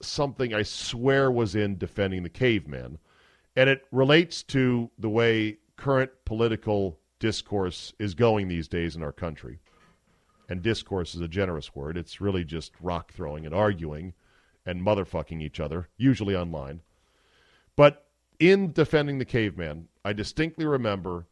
[0.01, 2.99] something I swear was in Defending the Caveman,
[3.57, 9.12] and it relates to the way current political discourse is going these days in our
[9.12, 9.61] country.
[10.49, 11.97] And discourse is a generous word.
[11.97, 14.12] It's really just rock throwing and arguing
[14.67, 16.83] and motherfucking each other, usually online.
[17.77, 18.07] But
[18.38, 21.27] in defending the caveman, I distinctly remember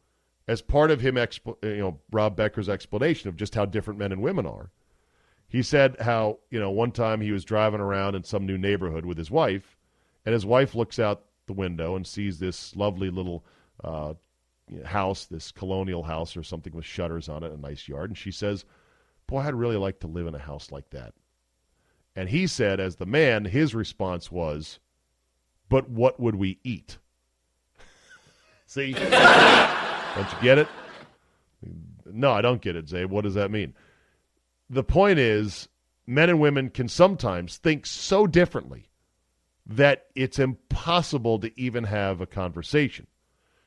[0.51, 4.11] as part of him, expo- you know, Rob Becker's explanation of just how different men
[4.11, 4.73] and women are.
[5.47, 9.05] He said how, you know, one time he was driving around in some new neighborhood
[9.05, 9.79] with his wife,
[10.27, 13.45] and his wife looks out the window and sees this lovely little
[13.85, 14.15] uh,
[14.85, 18.11] house, this colonial house or something with shutters on it, a nice yard.
[18.11, 18.65] And she says,
[19.29, 21.15] Boy, I'd really like to live in a house like that.
[22.17, 24.81] And he said, as the man, his response was,
[25.69, 26.99] But what would we eat?
[28.67, 28.97] See?
[30.15, 30.69] Don't you get it?
[32.07, 33.05] No, I don't get it, Zay.
[33.05, 33.75] What does that mean?
[34.69, 35.69] The point is,
[36.07, 38.89] men and women can sometimes think so differently
[39.67, 43.07] that it's impossible to even have a conversation.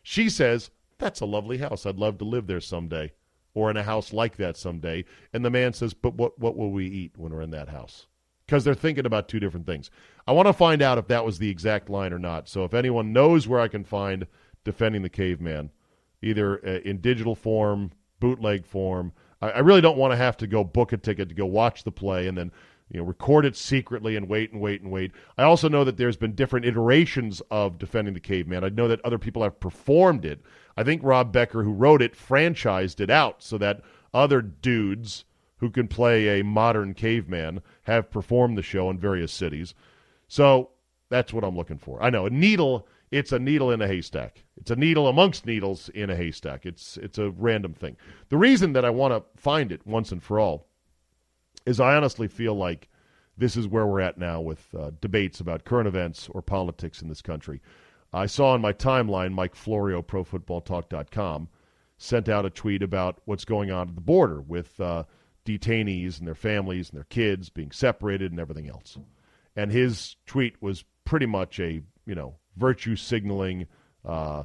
[0.01, 1.85] She says, that's a lovely house.
[1.85, 3.13] I'd love to live there someday
[3.53, 5.05] or in a house like that someday.
[5.31, 8.07] And the man says, But what, what will we eat when we're in that house?
[8.45, 9.89] Because they're thinking about two different things.
[10.27, 12.49] I want to find out if that was the exact line or not.
[12.49, 14.27] So if anyone knows where I can find
[14.63, 15.71] Defending the Caveman,
[16.23, 20.47] either uh, in digital form, bootleg form, I, I really don't want to have to
[20.47, 22.51] go book a ticket to go watch the play and then
[22.89, 25.11] you know, record it secretly and wait and wait and wait.
[25.37, 28.63] I also know that there's been different iterations of Defending the Caveman.
[28.63, 30.41] I know that other people have performed it.
[30.77, 33.81] I think Rob Becker, who wrote it, franchised it out so that
[34.13, 35.25] other dudes
[35.57, 39.73] who can play a modern caveman have performed the show in various cities.
[40.27, 40.71] So
[41.09, 42.01] that's what I'm looking for.
[42.03, 42.87] I know a needle.
[43.13, 44.43] It's a needle in a haystack.
[44.57, 46.65] It's a needle amongst needles in a haystack.
[46.65, 47.95] It's it's a random thing.
[48.29, 50.67] The reason that I want to find it once and for all
[51.67, 52.89] is I honestly feel like
[53.37, 57.07] this is where we're at now with uh, debates about current events or politics in
[57.07, 57.61] this country.
[58.11, 61.49] I saw on my timeline Mike Florio, ProFootballTalk.com,
[61.99, 65.03] sent out a tweet about what's going on at the border with uh,
[65.45, 68.97] detainees and their families and their kids being separated and everything else.
[69.55, 73.67] And his tweet was pretty much a you know virtue signaling,
[74.05, 74.43] uh,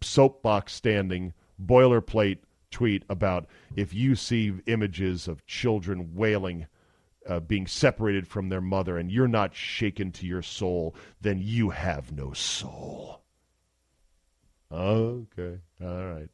[0.00, 1.32] soapbox standing,
[1.62, 2.38] boilerplate
[2.70, 3.46] tweet about
[3.76, 6.66] if you see images of children wailing
[7.28, 11.70] uh, being separated from their mother and you're not shaken to your soul, then you
[11.70, 13.22] have no soul.
[14.70, 16.28] Okay, all right.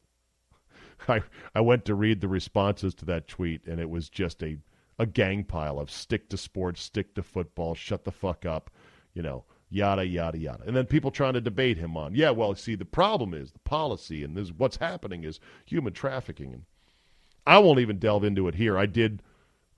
[1.09, 1.23] I
[1.55, 4.59] I went to read the responses to that tweet and it was just a
[4.99, 8.71] a gang pile of stick to sports, stick to football, shut the fuck up,
[9.15, 10.65] you know, yada yada yada.
[10.67, 13.59] And then people trying to debate him on, yeah, well, see, the problem is the
[13.61, 16.65] policy and this what's happening is human trafficking and
[17.47, 18.77] I won't even delve into it here.
[18.77, 19.23] I did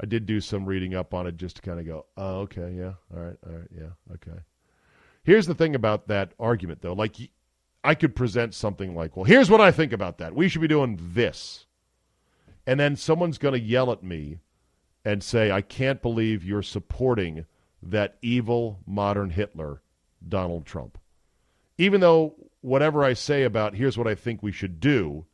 [0.00, 2.74] I did do some reading up on it just to kind of go, oh, okay,
[2.76, 4.40] yeah, all right, all right, yeah, okay.
[5.22, 6.94] Here's the thing about that argument, though.
[6.94, 7.16] Like,
[7.84, 10.34] I could present something like, well, here's what I think about that.
[10.34, 11.66] We should be doing this.
[12.66, 14.38] And then someone's going to yell at me
[15.04, 17.44] and say, I can't believe you're supporting
[17.82, 19.82] that evil modern Hitler,
[20.26, 20.98] Donald Trump.
[21.78, 25.26] Even though whatever I say about here's what I think we should do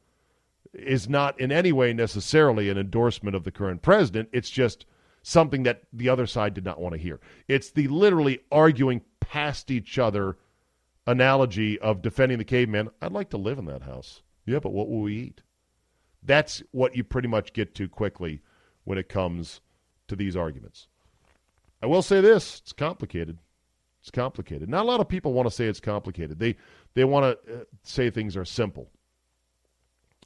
[0.73, 4.29] is not in any way necessarily an endorsement of the current president.
[4.33, 4.87] It's just
[5.23, 7.21] something that the other side did not want to hear.
[7.47, 10.37] It's the literally arguing past each other
[11.07, 12.91] analogy of defending the caveman.
[13.01, 14.23] I'd like to live in that house.
[14.47, 15.43] Yeah, but what will we eat?
[16.23, 18.43] That's what you pretty much get to quickly
[18.85, 19.61] when it comes
[20.09, 20.89] to these arguments.
[21.83, 23.39] I will say this it's complicated.
[24.01, 24.69] It's complicated.
[24.69, 26.39] Not a lot of people want to say it's complicated.
[26.39, 26.57] They,
[26.95, 28.91] they want to uh, say things are simple.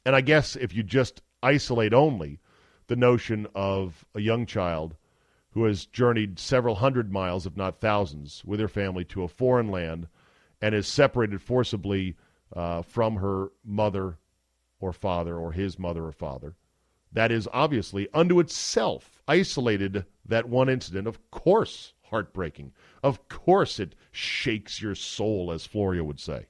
[0.05, 2.39] And I guess if you just isolate only
[2.87, 4.95] the notion of a young child
[5.51, 9.69] who has journeyed several hundred miles, if not thousands, with her family to a foreign
[9.69, 10.07] land
[10.61, 12.15] and is separated forcibly
[12.55, 14.17] uh, from her mother
[14.79, 16.55] or father or his mother or father,
[17.13, 22.73] that is obviously unto itself isolated that one incident, of course, heartbreaking.
[23.01, 26.47] Of course, it shakes your soul, as Florio would say.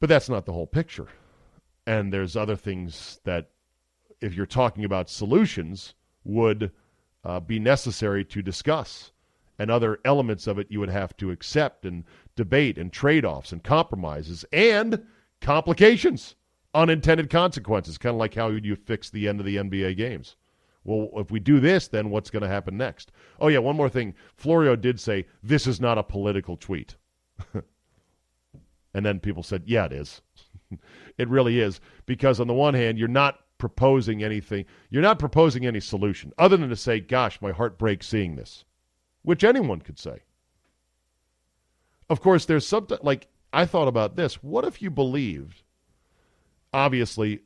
[0.00, 1.08] But that's not the whole picture
[1.86, 3.50] and there's other things that,
[4.20, 6.72] if you're talking about solutions, would
[7.24, 9.12] uh, be necessary to discuss,
[9.58, 13.52] and other elements of it you would have to accept and debate, and trade offs
[13.52, 15.06] and compromises, and
[15.40, 16.34] complications,
[16.76, 20.36] unintended consequences, kind of like how you fix the end of the NBA games.
[20.84, 23.10] Well, if we do this, then what's going to happen next?
[23.40, 24.14] Oh, yeah, one more thing.
[24.36, 26.94] Florio did say, this is not a political tweet.
[28.94, 30.20] and then people said, yeah, it is.
[31.18, 31.80] it really is.
[32.04, 36.56] Because on the one hand, you're not proposing anything, you're not proposing any solution other
[36.56, 38.64] than to say, gosh, my heart breaks seeing this,
[39.22, 40.20] which anyone could say.
[42.08, 44.42] Of course, there's something like I thought about this.
[44.42, 45.62] What if you believed,
[46.76, 47.40] obviously,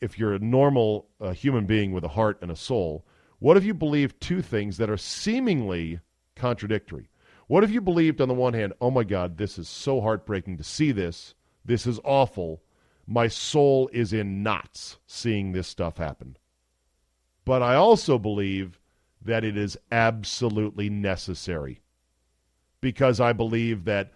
[0.00, 3.06] if you're a normal uh, human being with a heart and a soul,
[3.38, 6.00] what if you believe two things that are seemingly
[6.34, 7.08] contradictory?
[7.46, 10.56] What if you believed, on the one hand, oh my God, this is so heartbreaking
[10.58, 12.62] to see this, this is awful.
[13.06, 16.36] My soul is in knots seeing this stuff happen.
[17.44, 18.80] But I also believe
[19.24, 21.82] that it is absolutely necessary
[22.80, 24.12] because I believe that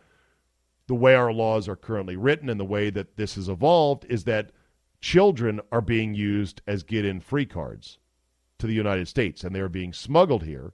[0.89, 4.25] the way our laws are currently written and the way that this has evolved is
[4.25, 4.51] that
[5.01, 7.99] children are being used as get in free cards
[8.59, 10.73] to the United States and they're being smuggled here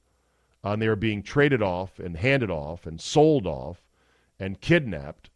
[0.64, 3.82] and they're being traded off and handed off and sold off
[4.38, 5.30] and kidnapped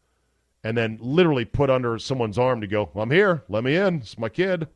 [0.62, 4.18] and then literally put under someone's arm to go, I'm here, let me in, it's
[4.18, 4.68] my kid.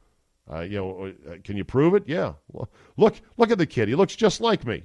[0.51, 2.05] Uh, you know, uh, can you prove it?
[2.07, 2.35] Yeah.
[2.97, 3.89] Look, look at the kid.
[3.89, 4.85] He looks just like me.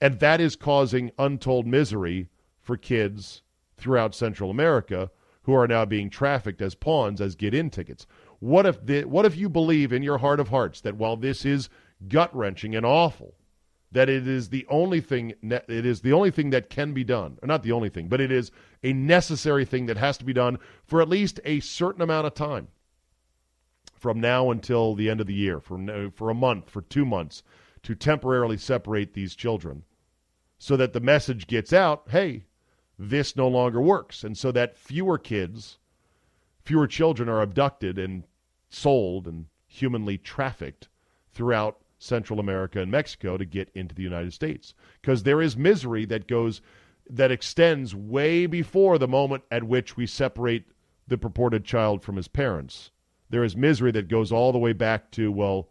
[0.00, 2.28] And that is causing untold misery
[2.60, 3.42] for kids
[3.76, 5.10] throughout Central America
[5.44, 8.06] who are now being trafficked as pawns as get-in tickets.
[8.40, 11.44] What if the, what if you believe in your heart of hearts that while this
[11.44, 11.68] is
[12.08, 13.34] gut-wrenching and awful,
[13.94, 17.38] that it is the only thing it is the only thing that can be done
[17.40, 18.50] or not the only thing but it is
[18.82, 22.34] a necessary thing that has to be done for at least a certain amount of
[22.34, 22.68] time
[23.96, 27.42] from now until the end of the year for for a month for 2 months
[27.82, 29.84] to temporarily separate these children
[30.58, 32.44] so that the message gets out hey
[32.98, 35.78] this no longer works and so that fewer kids
[36.62, 38.24] fewer children are abducted and
[38.68, 40.88] sold and humanly trafficked
[41.32, 46.04] throughout Central America and Mexico to get into the United States because there is misery
[46.04, 46.60] that goes
[47.08, 50.66] that extends way before the moment at which we separate
[51.06, 52.90] the purported child from his parents.
[53.28, 55.68] There is misery that goes all the way back to well,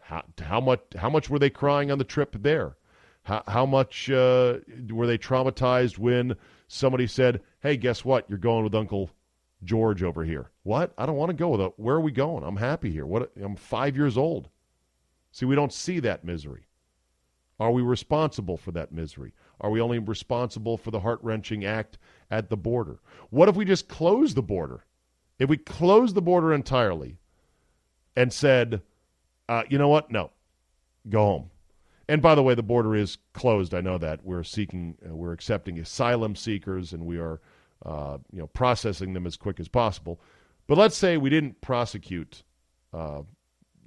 [0.00, 2.76] how, how much how much were they crying on the trip there?
[3.22, 4.58] How, how much uh,
[4.90, 6.36] were they traumatized when
[6.68, 8.28] somebody said, "Hey, guess what?
[8.28, 9.10] You're going with Uncle
[9.62, 10.92] George over here." What?
[10.96, 11.72] I don't want to go with it.
[11.76, 12.44] Where are we going?
[12.44, 13.06] I'm happy here.
[13.06, 13.30] What?
[13.40, 14.48] I'm five years old.
[15.32, 16.66] See, we don't see that misery.
[17.60, 19.34] Are we responsible for that misery?
[19.60, 21.98] Are we only responsible for the heart wrenching act
[22.30, 23.00] at the border?
[23.28, 24.84] What if we just close the border?
[25.38, 27.18] If we close the border entirely
[28.16, 28.80] and said,
[29.48, 30.10] uh, you know what?
[30.10, 30.30] No,
[31.08, 31.49] go home.
[32.10, 33.72] And by the way, the border is closed.
[33.72, 37.40] I know that we're seeking, uh, we're accepting asylum seekers, and we are,
[37.86, 40.20] uh, you know, processing them as quick as possible.
[40.66, 42.42] But let's say we didn't prosecute,
[42.92, 43.22] uh,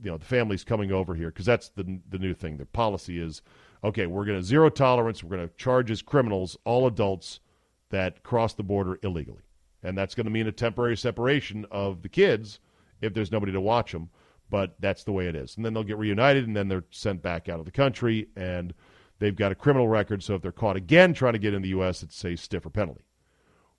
[0.01, 2.55] you know, the families coming over here because that's the the new thing.
[2.55, 3.41] The policy is,
[3.83, 5.21] okay, we're going to zero tolerance.
[5.21, 7.41] We're going to charge as criminals all adults
[7.89, 9.43] that cross the border illegally,
[9.83, 12.61] and that's going to mean a temporary separation of the kids
[13.01, 14.09] if there's nobody to watch them
[14.53, 15.55] but that's the way it is.
[15.55, 18.71] And then they'll get reunited, and then they're sent back out of the country, and
[19.17, 20.21] they've got a criminal record.
[20.21, 23.03] So if they're caught again trying to get in the U.S., it's a stiffer penalty.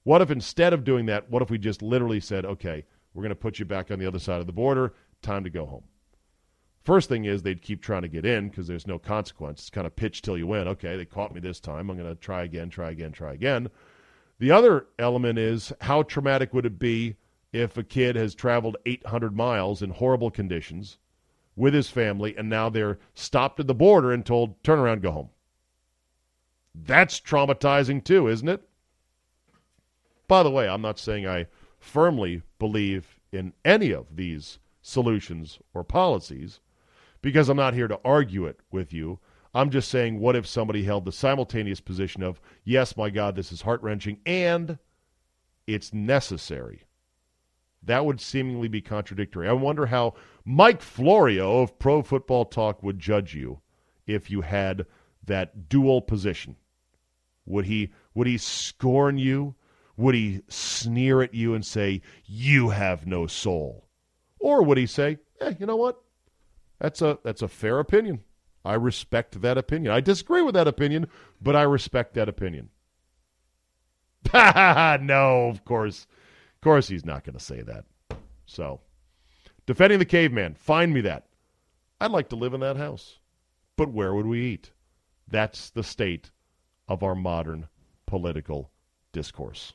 [0.02, 3.28] What if instead of doing that, what if we just literally said, okay, we're going
[3.28, 5.84] to put you back on the other side of the border, time to go home?
[6.82, 9.60] First thing is they'd keep trying to get in because there's no consequence.
[9.60, 10.66] It's kind of pitch till you win.
[10.66, 11.88] Okay, they caught me this time.
[11.88, 13.68] I'm going to try again, try again, try again.
[14.40, 17.14] The other element is how traumatic would it be
[17.54, 20.98] if a kid has traveled 800 miles in horrible conditions
[21.54, 25.12] with his family and now they're stopped at the border and told, turn around, go
[25.12, 25.28] home.
[26.74, 28.68] That's traumatizing too, isn't it?
[30.26, 31.46] By the way, I'm not saying I
[31.78, 36.58] firmly believe in any of these solutions or policies
[37.22, 39.20] because I'm not here to argue it with you.
[39.54, 43.52] I'm just saying, what if somebody held the simultaneous position of, yes, my God, this
[43.52, 44.78] is heart wrenching, and
[45.68, 46.82] it's necessary?
[47.86, 49.48] That would seemingly be contradictory.
[49.48, 50.14] I wonder how
[50.44, 53.60] Mike Florio of Pro Football Talk would judge you
[54.06, 54.86] if you had
[55.24, 56.56] that dual position.
[57.46, 59.54] Would he would he scorn you?
[59.96, 63.88] Would he sneer at you and say you have no soul?
[64.38, 66.02] Or would he say, "Eh, you know what?
[66.78, 68.24] That's a that's a fair opinion.
[68.64, 69.92] I respect that opinion.
[69.92, 71.06] I disagree with that opinion,
[71.40, 72.70] but I respect that opinion."
[74.32, 76.06] no, of course
[76.64, 77.84] course, he's not going to say that.
[78.46, 78.80] So,
[79.66, 81.26] defending the caveman, find me that.
[82.00, 83.18] I'd like to live in that house.
[83.76, 84.72] But where would we eat?
[85.28, 86.30] That's the state
[86.88, 87.68] of our modern
[88.06, 88.70] political
[89.12, 89.74] discourse.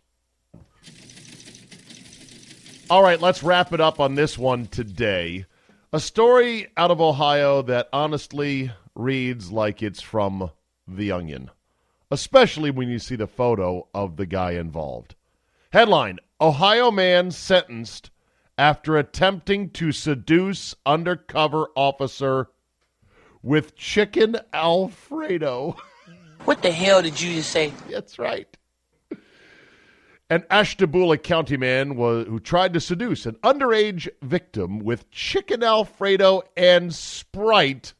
[2.90, 5.46] All right, let's wrap it up on this one today.
[5.94, 10.52] A story out of Ohio that honestly reads like it's from
[10.88, 11.52] The Onion,
[12.10, 15.16] especially when you see the photo of the guy involved.
[15.72, 18.12] Headline Ohio man sentenced
[18.58, 22.48] after attempting to seduce undercover officer
[23.42, 25.78] with chicken Alfredo.
[26.46, 27.74] What the hell did you just say?
[27.90, 28.48] That's right.
[30.30, 36.44] An Ashtabula County man was, who tried to seduce an underage victim with chicken Alfredo
[36.56, 37.94] and Sprite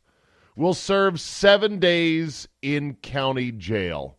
[0.56, 4.18] will serve seven days in county jail.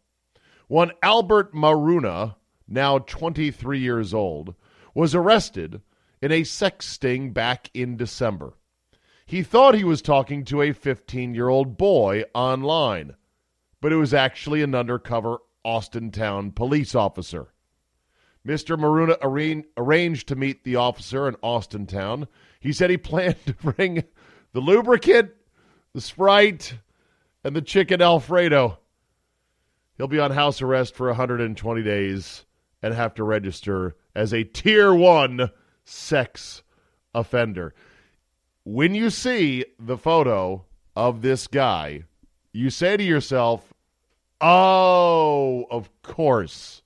[0.69, 2.35] One Albert Maruna
[2.71, 4.55] now 23 years old,
[4.95, 5.83] was arrested
[6.23, 8.55] in a sex sting back in December.
[9.27, 13.15] He thought he was talking to a 15 year old boy online,
[13.81, 17.49] but it was actually an undercover Austintown police officer.
[18.47, 18.79] Mr.
[18.79, 19.17] Maruna
[19.77, 22.27] arranged to meet the officer in Austintown.
[22.59, 24.05] He said he planned to bring
[24.53, 25.31] the lubricant,
[25.93, 26.75] the Sprite,
[27.45, 28.79] and the chicken Alfredo.
[29.97, 32.47] He'll be on house arrest for 120 days
[32.83, 35.51] and have to register as a tier one
[35.85, 36.63] sex
[37.15, 37.75] offender.
[38.65, 40.65] When you see the photo
[40.97, 42.05] of this guy,
[42.53, 43.73] you say to yourself,
[44.41, 46.83] Oh, of course.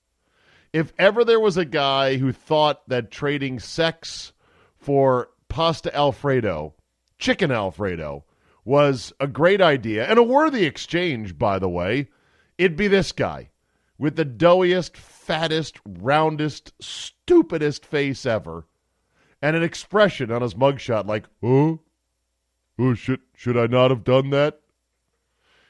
[0.73, 4.33] If ever there was a guy who thought that trading sex
[4.77, 6.73] for pasta Alfredo,
[7.17, 8.25] chicken Alfredo,
[8.65, 12.09] was a great idea and a worthy exchange, by the way,
[12.57, 13.49] it'd be this guy
[13.97, 18.65] with the doughiest, fattest, roundest, stupidest face ever,
[19.41, 21.79] and an expression on his mugshot like, oh,
[22.77, 24.59] oh, should, should I not have done that?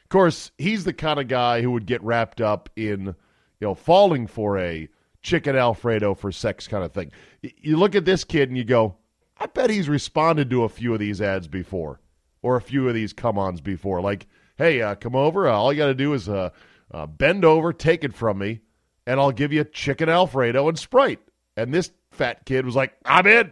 [0.04, 3.16] Of course, he's the kind of guy who would get wrapped up in, you
[3.62, 4.88] know, falling for a
[5.22, 7.12] chicken Alfredo for sex kind of thing.
[7.42, 8.96] You look at this kid and you go,
[9.38, 12.00] I bet he's responded to a few of these ads before.
[12.46, 14.02] or a few of these come ons before.
[14.02, 15.48] Like, hey, uh, come over.
[15.50, 16.52] Uh, all you got to do is uh,
[16.96, 18.62] uh, bend over, take it from me,
[19.06, 21.20] and I'll give you chicken Alfredo and Sprite.
[21.58, 23.52] And this fat kid was like, I'm in.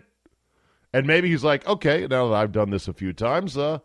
[0.93, 3.79] And maybe he's like, okay, now that I've done this a few times, uh,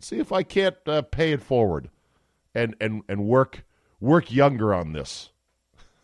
[0.00, 1.90] see if I can't uh, pay it forward
[2.54, 3.64] and, and, and work
[4.00, 5.30] work younger on this.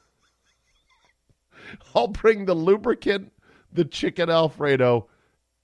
[1.95, 3.33] I'll bring the lubricant,
[3.73, 5.09] the chicken Alfredo,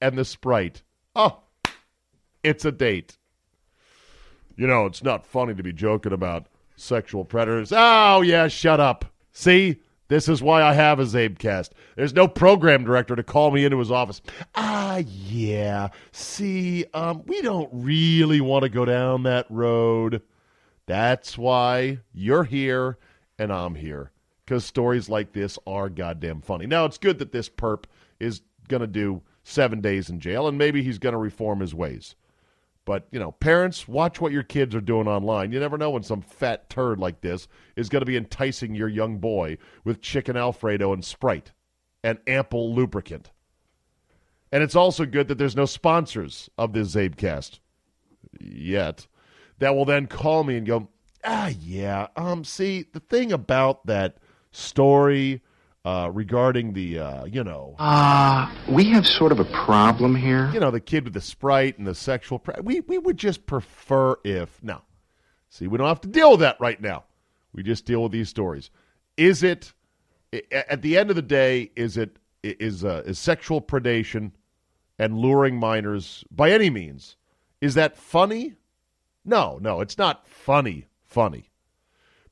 [0.01, 0.83] and the Sprite.
[1.15, 1.41] Oh,
[2.43, 3.19] it's a date.
[4.57, 6.47] You know, it's not funny to be joking about
[6.77, 7.73] sexual predators.
[7.75, 9.05] Oh, yeah, shut up.
[9.33, 9.81] See?
[10.09, 11.71] This is why I have a CzabeCast.
[11.97, 14.21] There's no program director to call me into his office.
[14.55, 15.89] Ah, yeah.
[16.13, 20.21] See, um, we don't really want to go down that road.
[20.87, 22.99] That's why you're here
[23.39, 24.13] and I'm here.
[24.45, 26.67] Because stories like this are goddamn funny.
[26.67, 27.85] Now, it's good that this perp
[28.21, 31.75] is going to do seven days in jail, and maybe he's going to reform his
[31.75, 32.15] ways.
[32.85, 35.53] But, you know, parents, watch what your kids are doing online.
[35.53, 38.89] You never know when some fat turd like this is going to be enticing your
[38.89, 41.53] young boy with chicken Alfredo and Sprite
[42.03, 43.31] and ample lubricant.
[44.53, 47.59] And it's also good that there's no sponsors of this CzabeCast
[48.41, 49.07] yet
[49.59, 50.89] that will then call me and go,
[51.25, 54.19] ah, yeah, um, see, the thing about that
[54.53, 55.43] story
[55.85, 60.51] uh, regarding the, uh, you know, Uh, we have sort of a problem here.
[60.53, 62.39] you know, the kid with the sprite and the sexual.
[62.39, 64.81] Pre- we we would just prefer if no.
[65.51, 67.05] See, we don't have to deal with that right now.
[67.53, 68.71] We just deal with these stories.
[69.17, 69.73] Is it
[70.51, 71.71] at the end of the day?
[71.77, 74.33] Is it, is, uh, is sexual predation
[74.99, 77.17] and luring minors by any means?
[77.61, 78.57] Is that funny?
[79.25, 80.87] No, no, it's not funny.
[81.05, 81.51] Funny.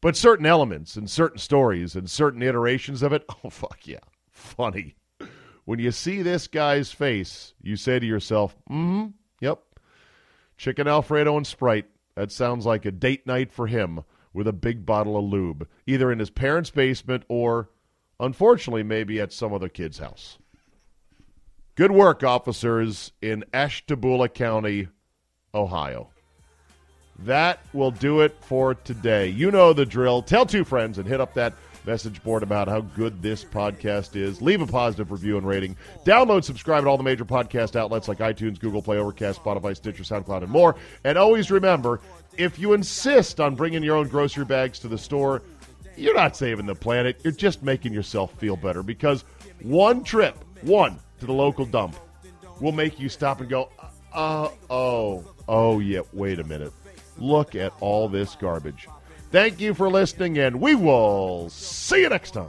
[0.03, 4.01] But certain elements and certain stories and certain iterations of it, oh, fuck yeah,
[4.31, 4.97] funny.
[5.65, 9.07] When you see this guy's face, you say to yourself, mm hmm,
[9.41, 9.63] yep,
[10.59, 11.87] chicken Alfredo and Sprite.
[12.17, 14.01] That sounds like a date night for him
[14.35, 17.71] with a big bottle of lube, either in his parents' basement or,
[18.19, 20.39] unfortunately, maybe at some other kid's house.
[21.77, 24.89] Good work, officers in Ashtabula County,
[25.55, 26.11] Ohio.
[27.25, 29.29] That will do it for today.
[29.29, 30.23] You know the drill.
[30.23, 31.55] Tell two friends and hit up that
[31.85, 34.41] message board about how good this podcast is.
[34.41, 35.77] Leave a positive review and rating.
[36.05, 40.03] Download, subscribe at all the major podcast outlets like iTunes, Google Play, Overcast, Spotify, Stitcher,
[40.03, 40.77] SoundCloud, and more.
[41.05, 42.01] And always remember,
[42.37, 45.43] if you insist on bringing your own grocery bags to the store,
[45.97, 47.21] you're not saving the planet.
[47.23, 49.25] You're just making yourself feel better because
[49.63, 51.97] one trip, one to the local dump,
[52.61, 53.69] will make you stop and go,
[54.13, 56.73] uh, oh, oh, yeah, wait a minute.
[57.23, 58.89] Look at all this garbage.
[59.31, 62.49] Thank you for listening, and we will see you next time.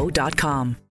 [0.00, 0.80] Cancerscreeninfo.com.